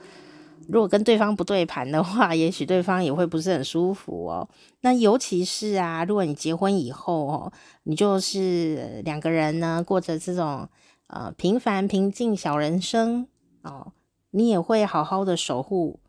[0.67, 4.49] 如果跟对方不对盘的话， 也许对方也会不是很舒服哦。
[4.81, 7.53] 那尤其是啊，如果你结婚以后哦，
[7.83, 10.67] 你就是两个人呢，过着这种
[11.05, 13.27] 呃平凡平静小人生。
[13.61, 13.93] 哦，
[14.31, 15.99] 你也会好好的守护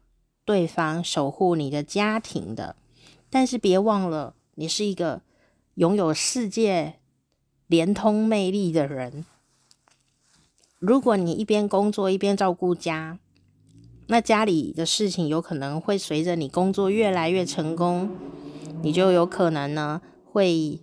[0.44, 2.76] 对方，守护你的家庭的。
[3.28, 5.22] 但是别忘了，你是一个
[5.74, 6.94] 拥有世界
[7.66, 9.24] 连通魅力的人。
[10.78, 13.18] 如果你一边工作一边照顾家，
[14.06, 18.10] 那家里的事情有可能会随着你工作越来越成功，
[18.82, 20.80] 你就有可能呢会。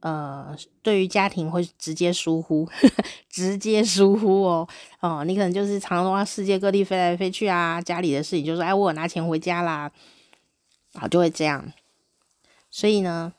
[0.00, 2.68] 呃，对于家庭会直接疏忽，
[3.28, 4.68] 直接疏忽哦。
[5.00, 9.90] 哦，你可能就是常常往世界各地飞来飞去啊，家里的事情就说，哎，我有拿钱回家啦，
[10.94, 11.72] 好，就会这样。
[12.70, 13.32] 所以呢，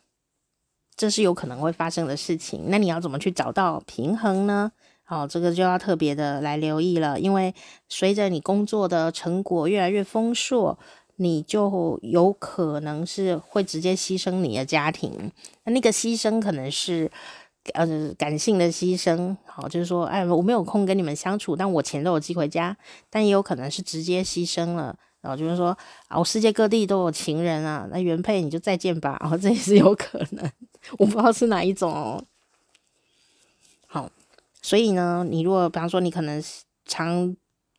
[0.96, 2.66] 这是有可能会发生的事情。
[2.68, 4.72] 那你要怎么去找到平衡呢？
[5.04, 7.54] 好，这个就要特别的来留意了，因为
[7.88, 10.78] 随着你工作的成果越来越丰硕。
[11.18, 15.32] 你就有可能是会直接牺牲你的家庭，
[15.66, 17.12] 那那个牺牲可能是
[17.74, 17.86] 呃
[18.18, 22.78] 感性的牺牲，好，就是说，哎，我没有空跟你们相处，但我钱都有寄回家，
[23.10, 25.78] 但也有可能是直接牺牲了然后就是说
[26.08, 30.52] 啊，我世界各地都有情人啊，那原配你就再见吧，然后这也是有可能，
[31.00, 32.24] 我不知道是哪一种哦。
[33.88, 34.10] 好，
[34.62, 36.42] 所以呢，你如果比方说你可能
[36.86, 37.36] 常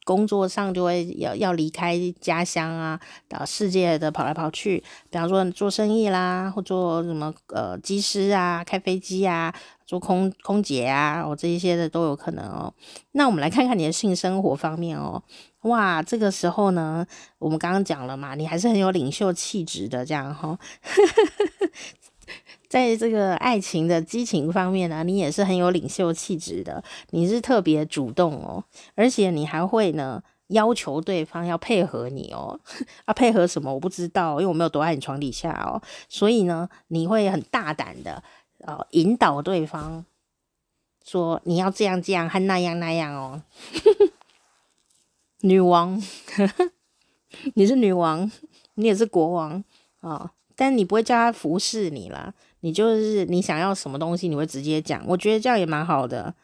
[0.08, 9.54] 工作上就会要要离开家乡啊，到世界的跑来跑去，比方说做生意啦，或做什么呃机师啊，开飞机啊。
[9.88, 12.70] 做空空姐啊，哦，这一些的都有可能哦。
[13.12, 15.22] 那我们来看看你的性生活方面哦。
[15.62, 17.06] 哇，这个时候呢，
[17.38, 20.58] 我们刚刚讲了嘛，你还是很有领袖气质的，这样哈、哦。
[22.68, 28.62] 在这个爱情的激情方面呢，你也是很有领袖气质的，你是特别主动哦，
[28.94, 32.60] 而且你还会呢要求对方要配合你哦。
[33.06, 35.80] 啊，配合什么我不知道，因为我没有躲在你床底下哦。
[36.08, 38.22] 所以呢，你会很大胆的。
[38.66, 40.04] 哦，引导对方
[41.04, 43.42] 说你要这样这样和那样那样哦，
[45.42, 46.02] 女王，
[47.54, 48.28] 你是女王，
[48.74, 49.62] 你也是国王
[50.00, 56.34] 哦，但你不会叫他服侍你啦，你就是你想要什么东西，你会直接讲，我觉得这样也蛮好的。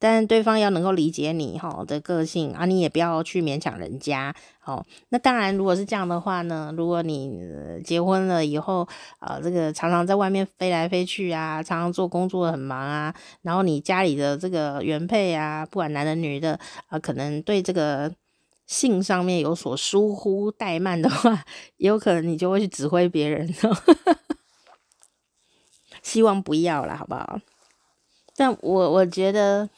[0.00, 4.32] 但对方要能够理解你哈的个性啊，你也不要去勉强人家。
[4.60, 7.42] 好，那当然，如果是这样的话呢，如果你
[7.84, 8.86] 结婚了以后
[9.18, 13.12] 啊，这个常常在外面飞来飞去啊，常常做工作很忙啊，
[13.42, 18.08] 然后你家里的这个原配啊，不管男的女的啊，可能对这个
[18.68, 21.42] 性上面有所疏忽怠慢的话，
[21.78, 23.52] 也有可能你就会去指挥别人。
[26.02, 27.40] 希望不要啦，好不好？
[28.36, 29.70] 但我我觉得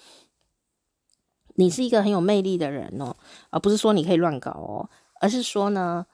[1.54, 3.16] 你是一个很有魅力的人哦，
[3.50, 6.04] 而不是说你可以乱搞哦，而是说呢，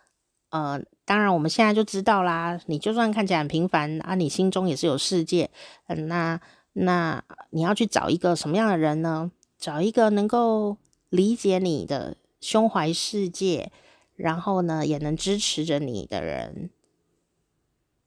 [0.51, 5.51] 呃，当然我们现在就知道啦，你就算看起来很平凡啊，你心中也是有世界。
[5.87, 6.39] 嗯，那
[6.74, 9.33] 那你要去找一个什么样的人呢？
[9.59, 10.77] 找一个能够
[11.09, 12.16] 理解你的
[12.47, 13.72] 胸怀世界，
[14.14, 16.70] 然后呢，也能支持着你的人。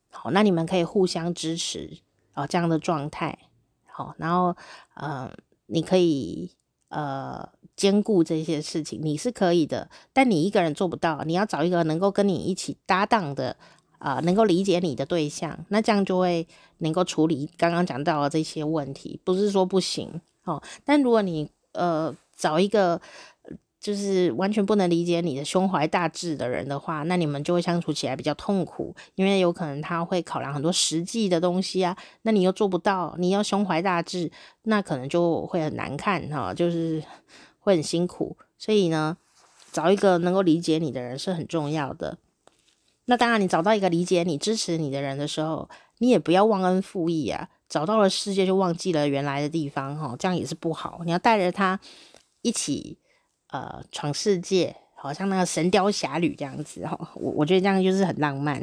[0.10, 1.98] 好，那你们可以互相支持
[2.32, 3.38] 啊，这样的状态。
[3.86, 4.56] 好，然后，
[4.94, 5.30] 呃，
[5.66, 6.54] 你可以
[6.88, 13.58] 呃兼顾这些事情，你是可以的，但你一个人做不到，你要找一个能够跟你一起搭档的，
[13.98, 23.02] 啊、能够理解你的对象，那这样就会能够处理刚刚讲到的这些问题，不是说不行，哦，但如果你呃找一个。
[23.80, 34.30] 就是完全不能理解你的胸怀大志的人的话，那你们就会相处起来比较痛苦，因为有可能他会考量很多实际的东西啊，那你又做不到，你要胸怀大志，
[34.64, 37.02] 那可能就会很难看哈，就是
[37.60, 38.36] 会很辛苦。
[38.58, 39.16] 所以呢，
[39.72, 42.18] 找一个能够理解你的人是很重要的。
[43.06, 45.70] 那当然，你找到一个理解你、支持你的人的时候，
[46.00, 51.02] 你也不要忘恩负义啊，找到了世界就忘记了原来的地方哈，这样也是不好。
[51.06, 51.80] 你要带着他
[52.42, 52.98] 一起。
[53.52, 58.62] 呃，闯世界，好像那个《神雕侠侣》这样子哈，我我觉得这样就是很浪漫，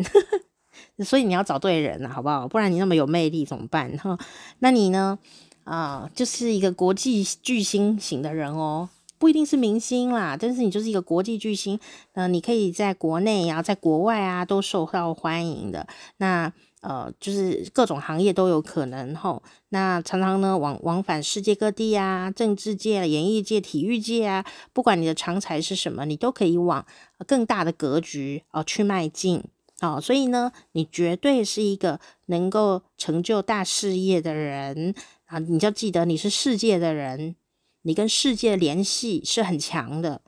[1.04, 2.46] 所以你要找对人了，好不好？
[2.46, 4.18] 不然你那么有魅力怎么办哈？
[4.60, 5.18] 那你呢？
[5.64, 11.80] 啊、就是一个国际巨星型的人哦，不一定是明星啦，但是你就是一个国际巨星，
[12.12, 15.88] 呃，你可以在国内啊，在国外啊都受到欢迎的。
[16.18, 16.52] 那
[16.88, 26.86] 呃，就是各种行业都有可能吼，那常常呢往往返世界各地啊，政治界、演艺界、体育界啊，不管你的长才是什么，你都可以往
[27.26, 29.42] 更大的格局哦去迈进
[29.80, 30.00] 哦。
[30.00, 35.40] 所以呢，你绝对是一个能够成就大事业的人啊！
[35.40, 37.34] 你就记得你是世界的人，
[37.82, 40.20] 你跟世界联系是很强的。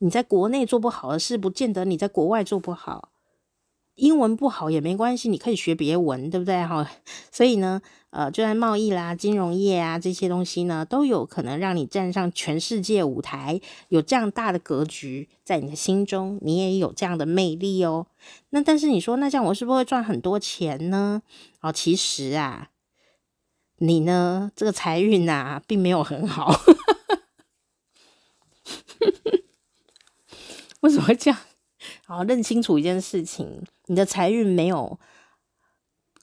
[0.00, 3.12] 你在国内做不好的事，不见得你在国外做不好。
[3.98, 6.64] 英文不好也没关系，你可以学别文，对不对？
[6.64, 6.88] 哈，
[7.32, 18.06] 所以呢，呃，就在贸易啦、金融业啊这些东西呢，都有可能让你站上全世界舞台，有这样大的格局在你的心中，你也有这样的魅力哦。
[18.50, 21.22] 那但是你说，那这样我是不是会赚很多钱呢？
[21.60, 22.70] 哦，其实啊，
[23.78, 26.54] 你呢，这个财运啊，并没有很好。
[30.80, 31.40] 为什么会这样？
[32.06, 34.98] 好，认清楚一件事情，你的财运没有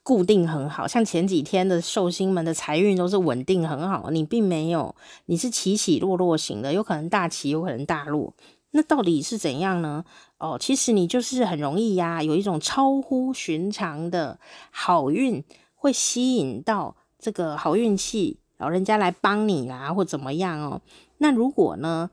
[0.02, 4.94] 固定很好，像前几天的寿星们的财运都是稳定很好，你并没有，
[5.26, 8.32] 你是起起落落型的，有可能大起，有可能大落，
[8.70, 10.04] 那到底是怎样呢？
[10.38, 14.38] 哦，其实你就是很容易呀，有一种超乎寻常的
[14.70, 15.42] 好运
[15.74, 20.80] 会吸引到这个好运气，然后人家来帮你啦，或怎么样哦。
[21.18, 22.10] 那如果呢，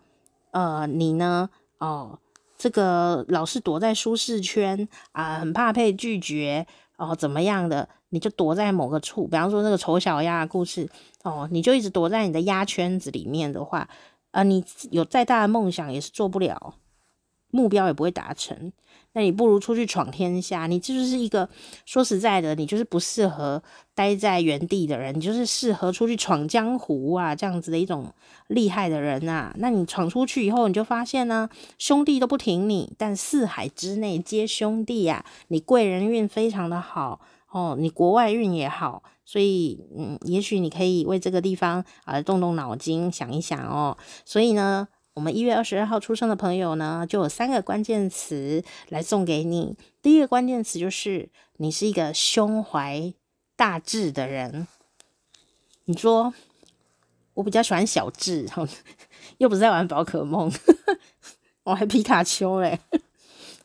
[0.49, 2.17] 呃，你呢，哦。
[2.63, 7.89] 这个老是躲在舒适圈啊，很怕被拒绝哦，怎么样的？
[8.07, 10.89] 你就躲在某个处，比方说那个丑小鸭故事
[11.23, 13.89] 哦，你就一直躲在你的鸭圈子里面的话，
[14.31, 16.75] 呃，你有再大的梦想也是做不了，
[17.49, 18.71] 目标也不会达成。
[19.13, 20.67] 那你不如出去闯天下。
[20.67, 21.47] 你就是一个
[21.85, 23.61] 说实在的，你就是不适合
[23.95, 28.13] 待在原地的人，你就是适合出去闯江湖啊，这样子的一种
[28.47, 29.53] 厉害的人啊。
[29.57, 35.23] 那你闯出去以后，你就发现呢，兄弟都不挺你，但四海之内皆兄弟啊。
[35.47, 43.97] 你贵人运非常的好哦，你国外运也好，所以嗯，也许你可以为这个地方啊、动动脑筋，想一想哦。
[44.25, 44.87] 所以呢。
[45.15, 49.77] 我们一月二十二号出生的朋友呢，就有三个关键词来送给你。
[50.01, 53.13] 第一个关键词就是你是一个胸怀
[53.55, 54.67] 大志的人。
[55.85, 56.33] 你说
[57.35, 58.49] 我比较喜欢小智，
[59.37, 60.51] 又不是在玩宝可梦，
[61.63, 62.79] 我还皮卡丘嘞。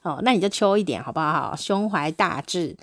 [0.03, 1.57] 哦，那你就秋一点好不好？
[1.57, 2.77] 胸怀大志，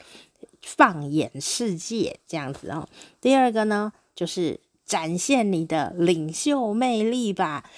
[0.63, 2.87] 放眼世界这样子哦。
[3.21, 7.69] 第二个呢，就是展现你的领袖魅力吧。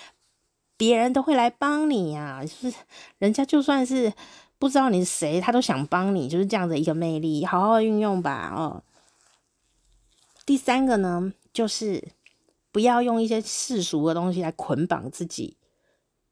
[0.78, 2.78] 别人都会来帮你呀、啊，就是
[3.18, 4.14] 人家就算是
[4.60, 8.84] 不知道你是谁，他都想帮你，就是这样的一个魅力，好好运用吧哦。
[10.46, 12.10] 第三个呢，就是
[12.72, 15.58] 不要用一些世俗的东西来捆绑自己，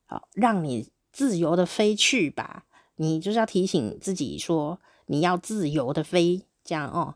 [0.05, 2.65] 好，让你自由的飞去吧。
[2.97, 7.15] 你就是要提醒自己说，你要自由的飞，这样哦。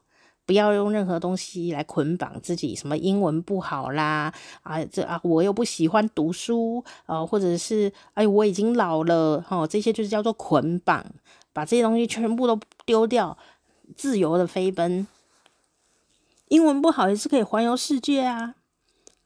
[0.50, 4.34] 不要用任何东西来捆绑自己，什么英文不好啦，
[4.64, 11.06] 啊，这啊我又不喜欢读书，呃，或者是哎我已经老了，哈、哦，这些就是叫做捆绑，
[11.54, 13.38] 把这些东西全部都丢掉，
[13.96, 15.06] 自由的飞奔。
[16.48, 18.56] 英文不好也是可以环游世界啊，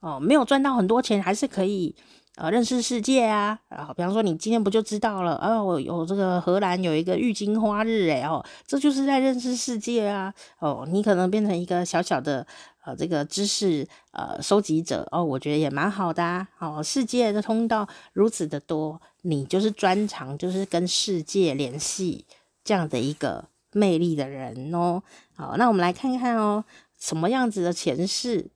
[0.02, 1.96] 哦，没有赚到很多钱还是可以。
[2.36, 5.36] 呃，认识世界啊，然后比方说你今天不就知道了？
[5.36, 10.34] 哦，有这个荷兰有一个郁金花日，诶哦，这就是在认识世界啊。
[10.58, 12.46] 哦，你可能变成一个小小的
[12.86, 16.48] 呃这个知识呃收集者哦，我觉得也蛮好的啊。
[16.58, 22.26] 哦，世界的通道如此的多，你就是专长就是跟世界联系
[22.64, 25.04] 这样的一个魅力的人哦。
[25.36, 26.66] 好，那我们来看看哦，
[27.00, 28.50] 什么样子的前世？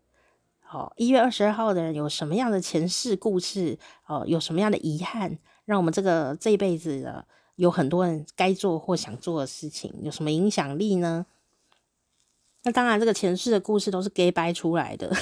[0.71, 3.79] 哦，一月二十二号的人有什么样的前世故事？
[4.05, 11.25] 哦，有什么样的遗憾，让我们这个这一辈子的有很多人该做或想做的事情，有什么影响力呢？
[12.63, 15.15] 那当然，这个前世的故事都是给掰出来的，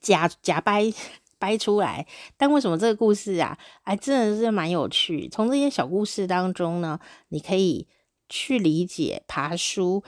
[0.00, 0.92] 假假掰
[1.40, 2.06] 掰出来。
[2.36, 5.28] 但为什么这个故事啊，哎，真的是蛮有趣。
[5.28, 7.00] 从这些小故事当中呢，
[7.30, 7.88] 你可以
[8.28, 10.04] 去理解爬书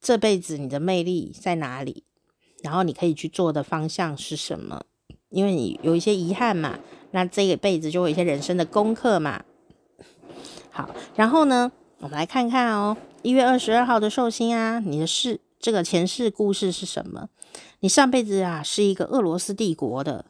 [0.00, 2.04] 这辈子你的魅力在哪里。
[2.62, 4.82] 然后你可以去做的方向是什么？
[5.30, 6.78] 因为你有一些遗憾嘛，
[7.10, 9.42] 那这一辈子就会有一些人生的功课嘛。
[10.70, 17.28] 好，然后呢，我们来看看哦，一月二十二号的寿星啊，你的世这个前世故事是什么？
[17.80, 20.26] 你上辈子啊是一个俄罗斯帝国的，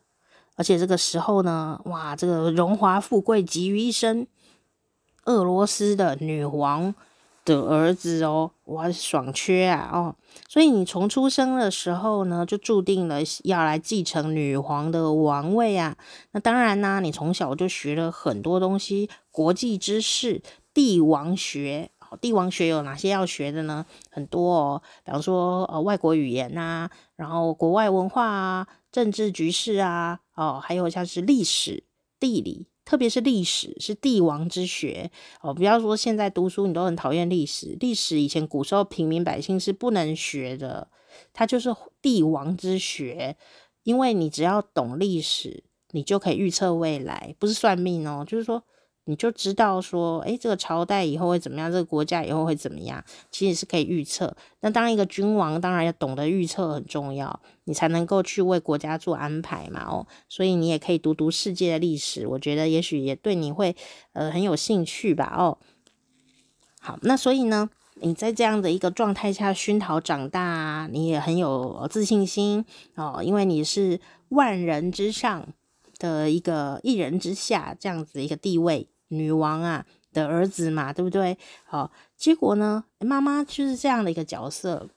[0.57, 4.27] 而且这个时候呢，哇，这个荣华富贵集于一身，
[5.25, 6.95] 俄罗斯的女皇。
[7.45, 10.15] 的儿子哦，哇，爽缺啊哦，
[10.49, 15.97] 所以你从出生的时候呢，就注定了要来继承女皇的王位啊。
[16.33, 21.91] 那当然呢，你从小就学了很多东西，国际知识、帝王学。
[22.21, 23.87] 帝王学有哪些要学的呢？
[24.11, 31.85] 很多哦，比方说呃外国语言啊，然后国外文化啊，政治局势啊，哦，还有像是历史、
[32.21, 32.67] 地理。
[32.93, 40.89] 特别是历史是帝王之学哦，不要说现在读书你都很讨厌历史，历史以前古时候平民百姓是不能学的，
[41.33, 43.39] 它就是帝王之学，
[43.85, 48.63] 因为你只要懂历史，你就可以预测未来，不是算命哦，就是说。
[49.05, 51.71] 你就知道说，诶，这个朝代以后会怎么样？
[51.71, 53.03] 这个国家以后会怎么样？
[53.33, 54.37] 其实是可以预测。
[54.61, 59.85] 那当一个君王，当然要懂得预测很重要，你才能够去为国家做安排嘛。
[59.91, 63.75] 哦，所以你也可以读读世界的历史，我觉得也许也对你会
[64.13, 65.35] 呃很有兴趣吧。
[65.37, 65.59] 哦，
[66.81, 73.99] 好，那所以呢，你在这样的一个状态下熏陶长大，你也很有自信心哦，因为你是
[74.29, 75.49] 万人之上
[75.99, 78.87] 的一个一人之下这样子一个地位。
[79.13, 81.37] 女王啊的儿子嘛，对不对？
[81.65, 84.89] 好，结果呢，妈妈就是这样的一个角色，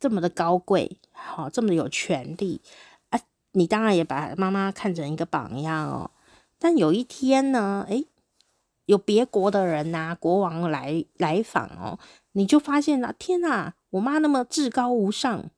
[0.00, 2.60] 这么的高贵，好，这么的有权力
[3.10, 3.20] 啊，
[3.52, 6.10] 你当然也把妈妈看成一个榜样哦。
[6.58, 8.06] 但有一天呢，诶，
[8.86, 11.98] 有别国的人呐、国王来来访哦，
[12.32, 15.50] 你就发现了，天哪，我妈那么至高无上，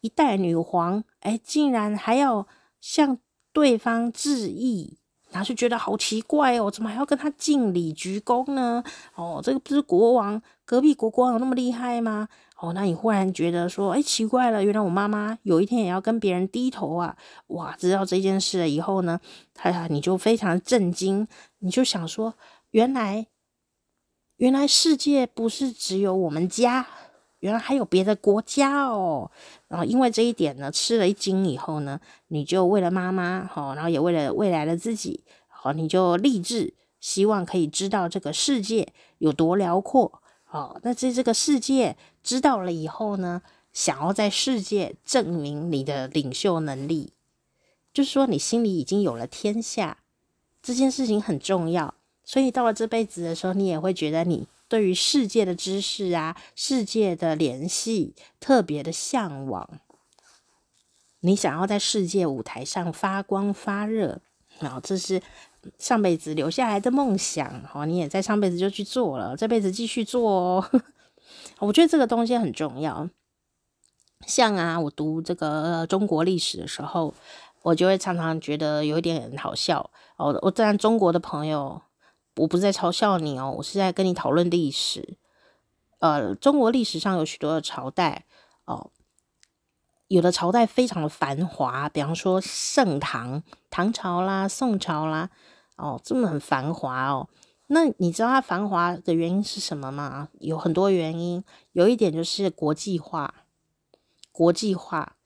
[0.00, 2.48] 一代女皇，诶，竟然还要
[2.80, 3.18] 向
[3.52, 4.98] 对方致意。
[5.32, 8.84] 他就觉得好奇怪哦，怎么还要跟他敬礼鞠躬呢？
[9.14, 12.28] 哦，这个不是国王，隔壁国国王有那么厉害吗？
[12.58, 17.16] 哦，那你忽然觉得说，哎，奇怪了，原来我妈妈有一天也要跟别人低头啊！
[17.48, 19.18] 哇，知道这件事了以后呢，
[19.52, 21.26] 他你就非常震惊，
[21.58, 22.34] 你就想说，
[22.70, 23.26] 原来，
[24.36, 26.86] 原来世界不是只有我们家，
[27.42, 29.30] 原来还有别的国家哦。
[29.68, 40.20] 然后因为这一点呢，吃了一惊以后呢，你就为了妈妈，好，然后也为了未来的自己，好，你就立志，希望可以知道这个世界有多辽阔。
[40.50, 47.12] 哦，那在这个世界知道了以后呢，想要在世界证明你的领袖能力，
[47.92, 49.98] 就是说你心里已经有了天下，
[50.62, 51.94] 这件事情很重要。
[52.24, 59.68] 所以到了这辈子的时候，你也会觉得你对于世界的知识啊、世界的联系特别的向往，
[61.20, 64.22] 你想要在世界舞台上发光发热，
[64.60, 65.20] 然后这是。
[65.78, 70.70] 上辈子留下来的梦想，哦，你也在上辈子就去做了，这辈子继续做哦。
[71.60, 73.08] 我觉得这个东西很重要。
[74.26, 77.14] 像啊，我读这个中国历史的时候，
[77.62, 80.36] 我就会常常觉得有一点好笑哦。
[80.42, 81.80] 我当然中国的朋友，
[82.36, 85.16] 我不是在嘲笑你哦，我是在跟你讨论历史。
[85.98, 88.24] 呃，中国历史上有许多的朝代
[88.64, 88.90] 哦。
[90.08, 95.30] 有的朝代非常的繁华，比方说盛唐、唐朝啦、宋朝啦，
[95.76, 97.28] 哦，这么很繁华哦。
[97.68, 100.28] 那你知道它繁华的原因是什么吗？
[100.40, 103.34] 有很多原因，有一点就是国际化，
[104.32, 105.16] 国际化。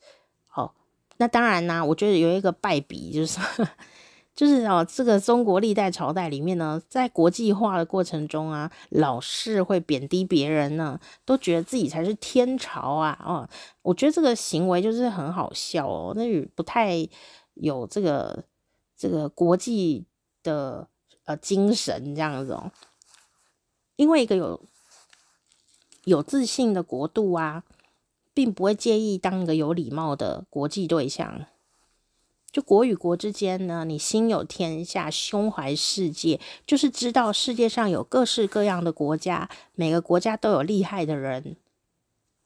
[0.55, 0.73] 哦，
[1.17, 3.41] 那当然啦，我觉得有一个败笔就是。
[4.37, 13.18] 就是哦，这个中国历代朝代里面呢，在国际化的过程中啊，老是会贬低别人呢，都觉得自己才是天朝啊。
[13.24, 13.49] 哦，
[13.80, 17.09] 我觉得这个行为就是很好笑哦，那也不太
[17.55, 18.45] 有这个
[18.95, 20.05] 这个国际
[20.43, 20.87] 的
[21.24, 22.70] 呃精神这样子哦。
[23.97, 24.61] 因为一个有
[26.05, 27.64] 有自信的国度啊，
[28.34, 31.47] 并不会介意当一个有礼貌的国际对象。
[32.57, 41.57] 就国与国之间呢，你心有天下，胸怀世界，就是知道世界上有各式各样的国家，每个国家都有厉害的人。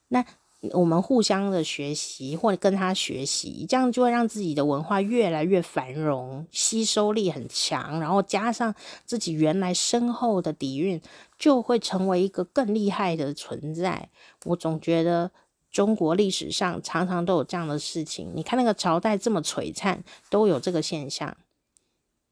[0.09, 0.27] 那
[0.73, 8.75] 我们互相的学习，或者跟他学习，这样就会让自己的文化越来越繁荣，吸收力很强，然后加上
[9.07, 11.01] 自己原来深厚的底蕴，
[11.39, 14.09] 就会成为一个更厉害的存在。
[14.47, 15.31] 我总觉得。
[15.71, 21.37] 中国历史上常常都有这样的事情，你看那个朝代这么璀璨，都有这个现象。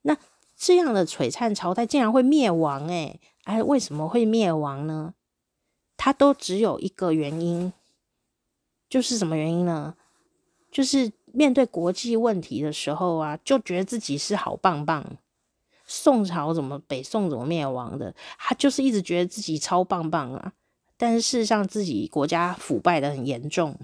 [0.03, 0.17] 那
[0.57, 5.15] 这样的璀璨朝代竟然会灭亡，诶，哎，为什么会灭亡呢？
[5.97, 7.73] 它都只有一个原因，
[8.89, 9.95] 就是什么原因呢？
[10.71, 15.05] 就是面对国际问题的时候啊，就觉得自己是好棒棒。
[15.87, 18.15] 宋朝怎么北宋怎么灭亡的？
[18.39, 20.53] 他就是一直觉得自己超棒棒啊。
[21.01, 23.77] 但是事实上，自己国家腐败的很严重，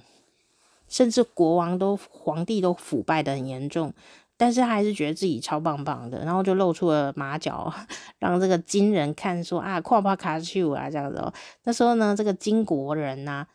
[0.88, 3.92] 甚至国王都皇帝都腐败的很严重，
[4.36, 7.72] 但是他还是觉得自己超棒棒的，然后就露出了马脚，
[8.18, 11.32] 让这个金人看说啊，夸夸卡丘啊这样子哦。
[11.62, 13.46] 那时候呢，这个金国人呐、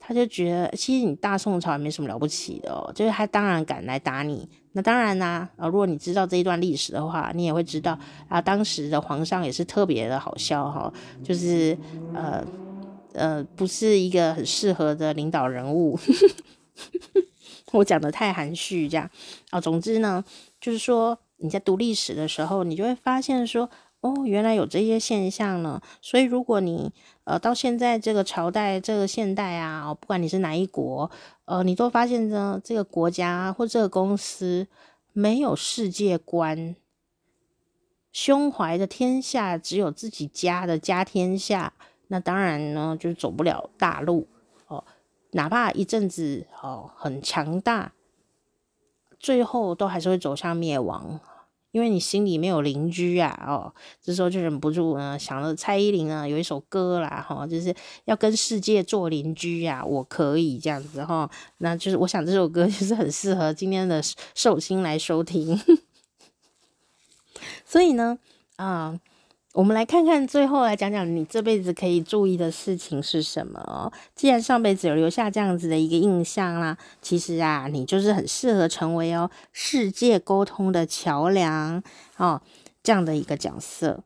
[0.00, 4.48] 他就觉得其实你大宋朝也没什么了不起的哦，就是他当然敢来打你。
[4.72, 7.96] 那当然啦，啊，如果你知道这一段历史的话，你也会知道
[8.28, 11.78] 啊，当时的皇上也是特别的好笑哈，就是
[12.12, 12.44] 呃。
[13.14, 15.98] 呃，不是一个很适合的领导人物，
[17.72, 19.10] 我讲的太含蓄，这样
[19.50, 19.60] 啊。
[19.60, 20.24] 总之呢，
[20.60, 23.68] 就是说你在读历史的时候，你就会发现说，
[24.00, 25.80] 哦，原来有这些现象呢。
[26.00, 26.92] 所以如果你
[27.24, 31.10] 呃到现在这个朝代、这个现代啊，哦，不管你是哪一国，
[31.44, 34.66] 呃，你都发现呢，这个国家或这个公司
[35.12, 36.76] 没有世界观，
[38.10, 41.74] 胸怀的天下只有自己家的家天下。
[42.12, 44.28] 那当然呢，就是走不了大路
[44.68, 44.84] 哦。
[45.30, 47.94] 哪怕一阵子哦很强大，
[49.18, 51.18] 最后都还是会走向灭亡，
[51.70, 53.72] 因为你心里没有邻居啊哦。
[54.02, 61.30] 这时候就忍不住呢，想着蔡依林呢有一首歌啦哈，就是要跟世界做邻居呀，我可以这样子哈。
[61.58, 64.02] 那就是我想这首歌就是很适合今天的
[64.34, 65.58] 寿星来收听。
[67.64, 68.18] 所以呢，
[68.56, 69.00] 啊、
[69.54, 73.92] 我们来看看，最后来讲讲你这辈子可以注意的事情是什么哦。
[74.14, 81.82] 既然上辈子有留下这样子的一个印象啦，其实啊，你就是很适合成为哦世界沟通的桥梁
[82.16, 82.40] 哦
[82.82, 84.04] 这样的一个角色。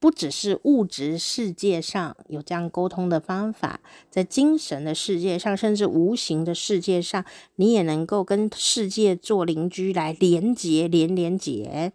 [0.00, 3.78] 不只是物质世界上有这样沟通的方法，
[4.10, 11.92] 在精神的世界上，甚至无形的世界上，你也能够跟世界做邻居来连接、连连结。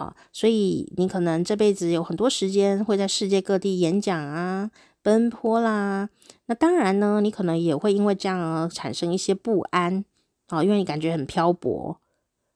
[0.00, 4.70] 好，所以你可能这辈子有很多时间会在世界各地演讲啊，
[5.02, 6.08] 奔波啦。
[6.46, 10.02] 那当然呢，你可能也会因为这样而产生一些不安
[10.48, 12.00] 哦，因为你感觉很漂泊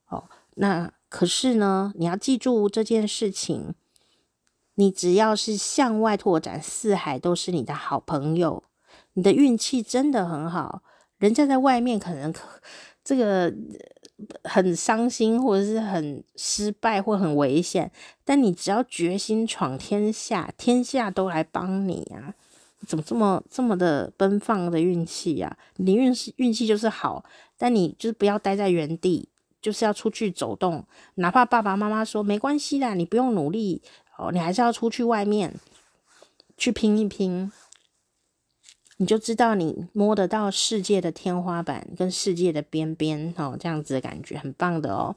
[0.09, 0.23] 哦。
[0.55, 3.75] 那可是呢，你要记住这件事情，
[4.73, 8.63] 你只要是向外拓展，四海都是你的好朋友。
[9.13, 10.81] 你的运气真的很好，
[11.19, 12.33] 人家在外面可能
[13.05, 13.53] 这个
[14.43, 17.91] 很伤心，或者是很失败，或很危险，
[18.23, 22.33] 但你只要决心闯天下，天下都来帮你啊！
[22.87, 25.57] 怎么这么这么的奔放的运气呀？
[25.77, 27.25] 你运势运气就是好，
[27.57, 29.27] 但你就是不要待在原地，
[29.61, 30.85] 就是要出去走动，
[31.15, 33.81] 哪怕爸爸妈妈说没关系啦，你不用努力
[34.17, 35.53] 哦，你还是要出去外面
[36.55, 37.51] 去拼一拼。
[38.97, 45.15] 你就知道你摸得到世界的天花板跟世界的边边哦，这样子的感觉很棒的哦。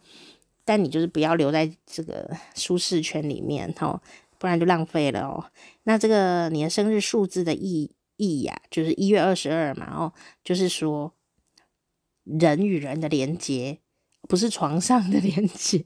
[0.64, 4.02] 但你就是不要留在这个舒适圈里面哦，
[4.36, 5.50] 不然就浪费了哦。
[5.84, 10.12] 那这个你的生日数字的意义呀，就是一月二十二嘛哦，
[10.42, 11.14] 就是说
[12.24, 13.78] 人与人的连接，
[14.22, 15.84] 不是床上的连接。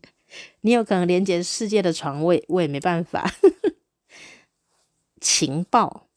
[0.62, 3.30] 你有可能连接世界的床位，我也没办法。
[5.20, 6.08] 情报。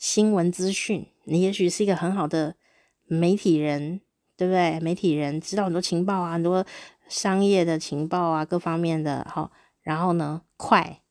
[0.00, 2.56] 新闻资讯，你也许是一个很好的
[3.04, 4.00] 媒体人，
[4.34, 4.80] 对不对？
[4.80, 6.66] 媒体人知道很多情报啊，很多
[7.06, 9.52] 商业的情报啊，各方面的哈。
[9.82, 11.02] 然后呢，快，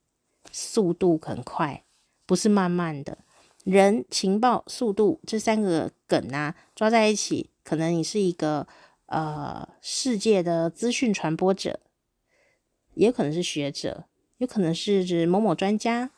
[0.52, 1.84] 速度很快，
[2.26, 3.20] 不是慢慢的。
[3.64, 8.68] 人、情报、速度这三个梗啊，抓在一起，可能你是一个
[9.06, 11.80] 呃世界的资讯传播者，
[12.96, 14.06] 也可能是学者，
[14.40, 16.10] 有可能是指某某专家。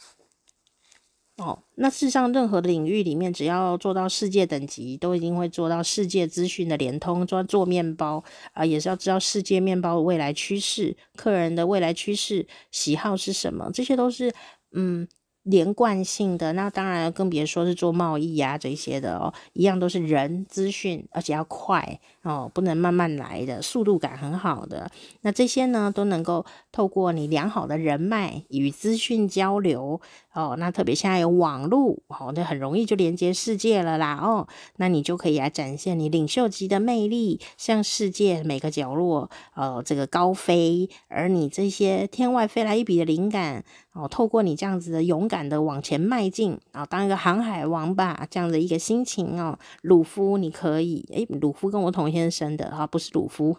[1.42, 7.26] 哦，那事实上，任何领域里面，只要做到世界等级，都一定会做到世界资讯的联通。
[7.26, 8.24] 做做面包
[8.54, 14.34] 啊，也是要知道世界面包的未来趋势，客人的未来趋势喜好是什么，这些都是
[14.74, 15.08] 嗯。
[15.44, 24.92] 连贯性的，那当然更别说是做贸易呀、啊、这些的哦，一样都是人资讯，而且要快哦，不能慢慢来的，速度感很好的。
[25.22, 30.00] 那这些呢，都能够透过你良好的人脉与资讯交流
[30.34, 43.64] 哦，那特别现在有网络哦，那很容易就连接世界了啦哦，那你就可以来展现你领袖级的魅力，向世界每个角落哦这个高飞，而你这些天外飞来一笔的灵感
[43.94, 45.32] 哦，透过你这样子的勇。
[45.32, 49.58] 敢的往前迈进啊，当一个航海王吧，这样的一个心情哦。
[49.82, 53.58] 鲁夫，你可以诶，鲁夫跟我同天生的哈，不是鲁夫，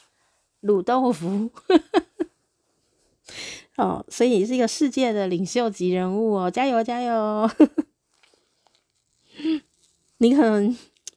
[0.60, 1.50] 鲁豆腐
[3.76, 7.48] 哦，所以你是一个世界的领袖级人物哦，加油加油！
[10.18, 10.74] 你可能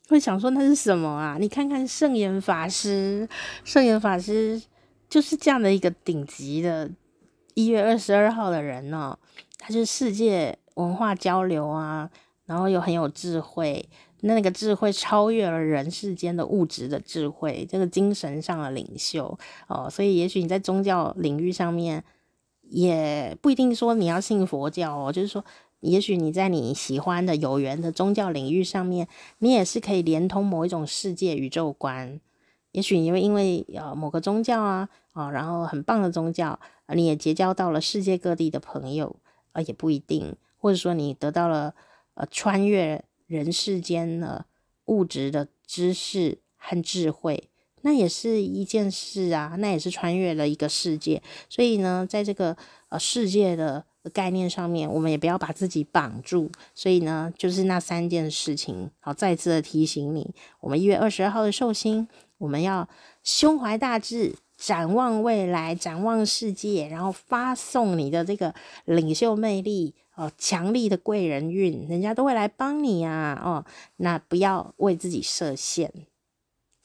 [0.09, 1.37] 会想说那是什么啊？
[1.39, 3.29] 你看看圣严法师，
[3.63, 4.61] 圣严法师
[5.07, 6.89] 就是这样的一个顶级的
[7.53, 9.17] 一月二十二号的人哦。
[9.57, 12.09] 他是世界文化交流啊，
[12.45, 13.87] 然后又很有智慧，
[14.21, 22.03] 那个智慧超越了人世间的物质的智慧，这个精神上的领袖哦，所以也许你在宗教领域上面，
[22.61, 25.43] 也不一定说你要信佛教哦，就是说，
[25.79, 29.07] 也许你在你喜欢的有缘的宗教领域上面，
[29.39, 32.19] 你也是可以连通某一种世界宇宙观，
[32.71, 36.59] 也许你会因为呃某个宗教啊啊、哦，然后很棒的宗教，
[36.93, 39.15] 你也结交到了世界各地的朋友。
[39.51, 41.73] 啊，也不一定，或者说你得到了
[42.13, 44.45] 呃穿越人世间的
[44.85, 47.49] 物质的知识和智慧，
[47.81, 51.21] 那也是一件事啊，那也是穿越了一个世界。
[51.47, 52.57] 所以呢，在这个
[52.89, 56.51] 呃世界的概念上面，我们也不要把自己绑住。
[56.73, 62.07] 所以呢，就是那三件事情，好，再次的提醒你，我们一月二十二号的寿星，
[62.39, 62.89] 我们要
[63.23, 64.35] 胸怀大志。
[64.59, 68.53] 展望未来，展望世界，然后发送你的这个
[68.83, 73.63] 领袖魅力哦，强力的贵人运，人家都会来帮你啊哦。
[73.95, 75.89] 那不要为自己设限，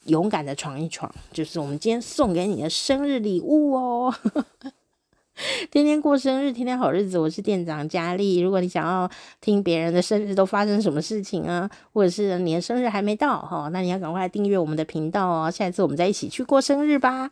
[0.05, 4.15] 勇敢的闯一闯，就是我们今天送给你的生日礼物哦。
[5.69, 8.39] 天天过生日，天天好日子，我是店长佳丽。
[8.39, 9.11] 如果你想要
[9.41, 15.51] 听别人的生日都发生什么事情啊，或者是你的生日还没到哈，那你要赶快订阅我们的频道哦。
[15.51, 17.31] 下一次我们再一起去过生日吧。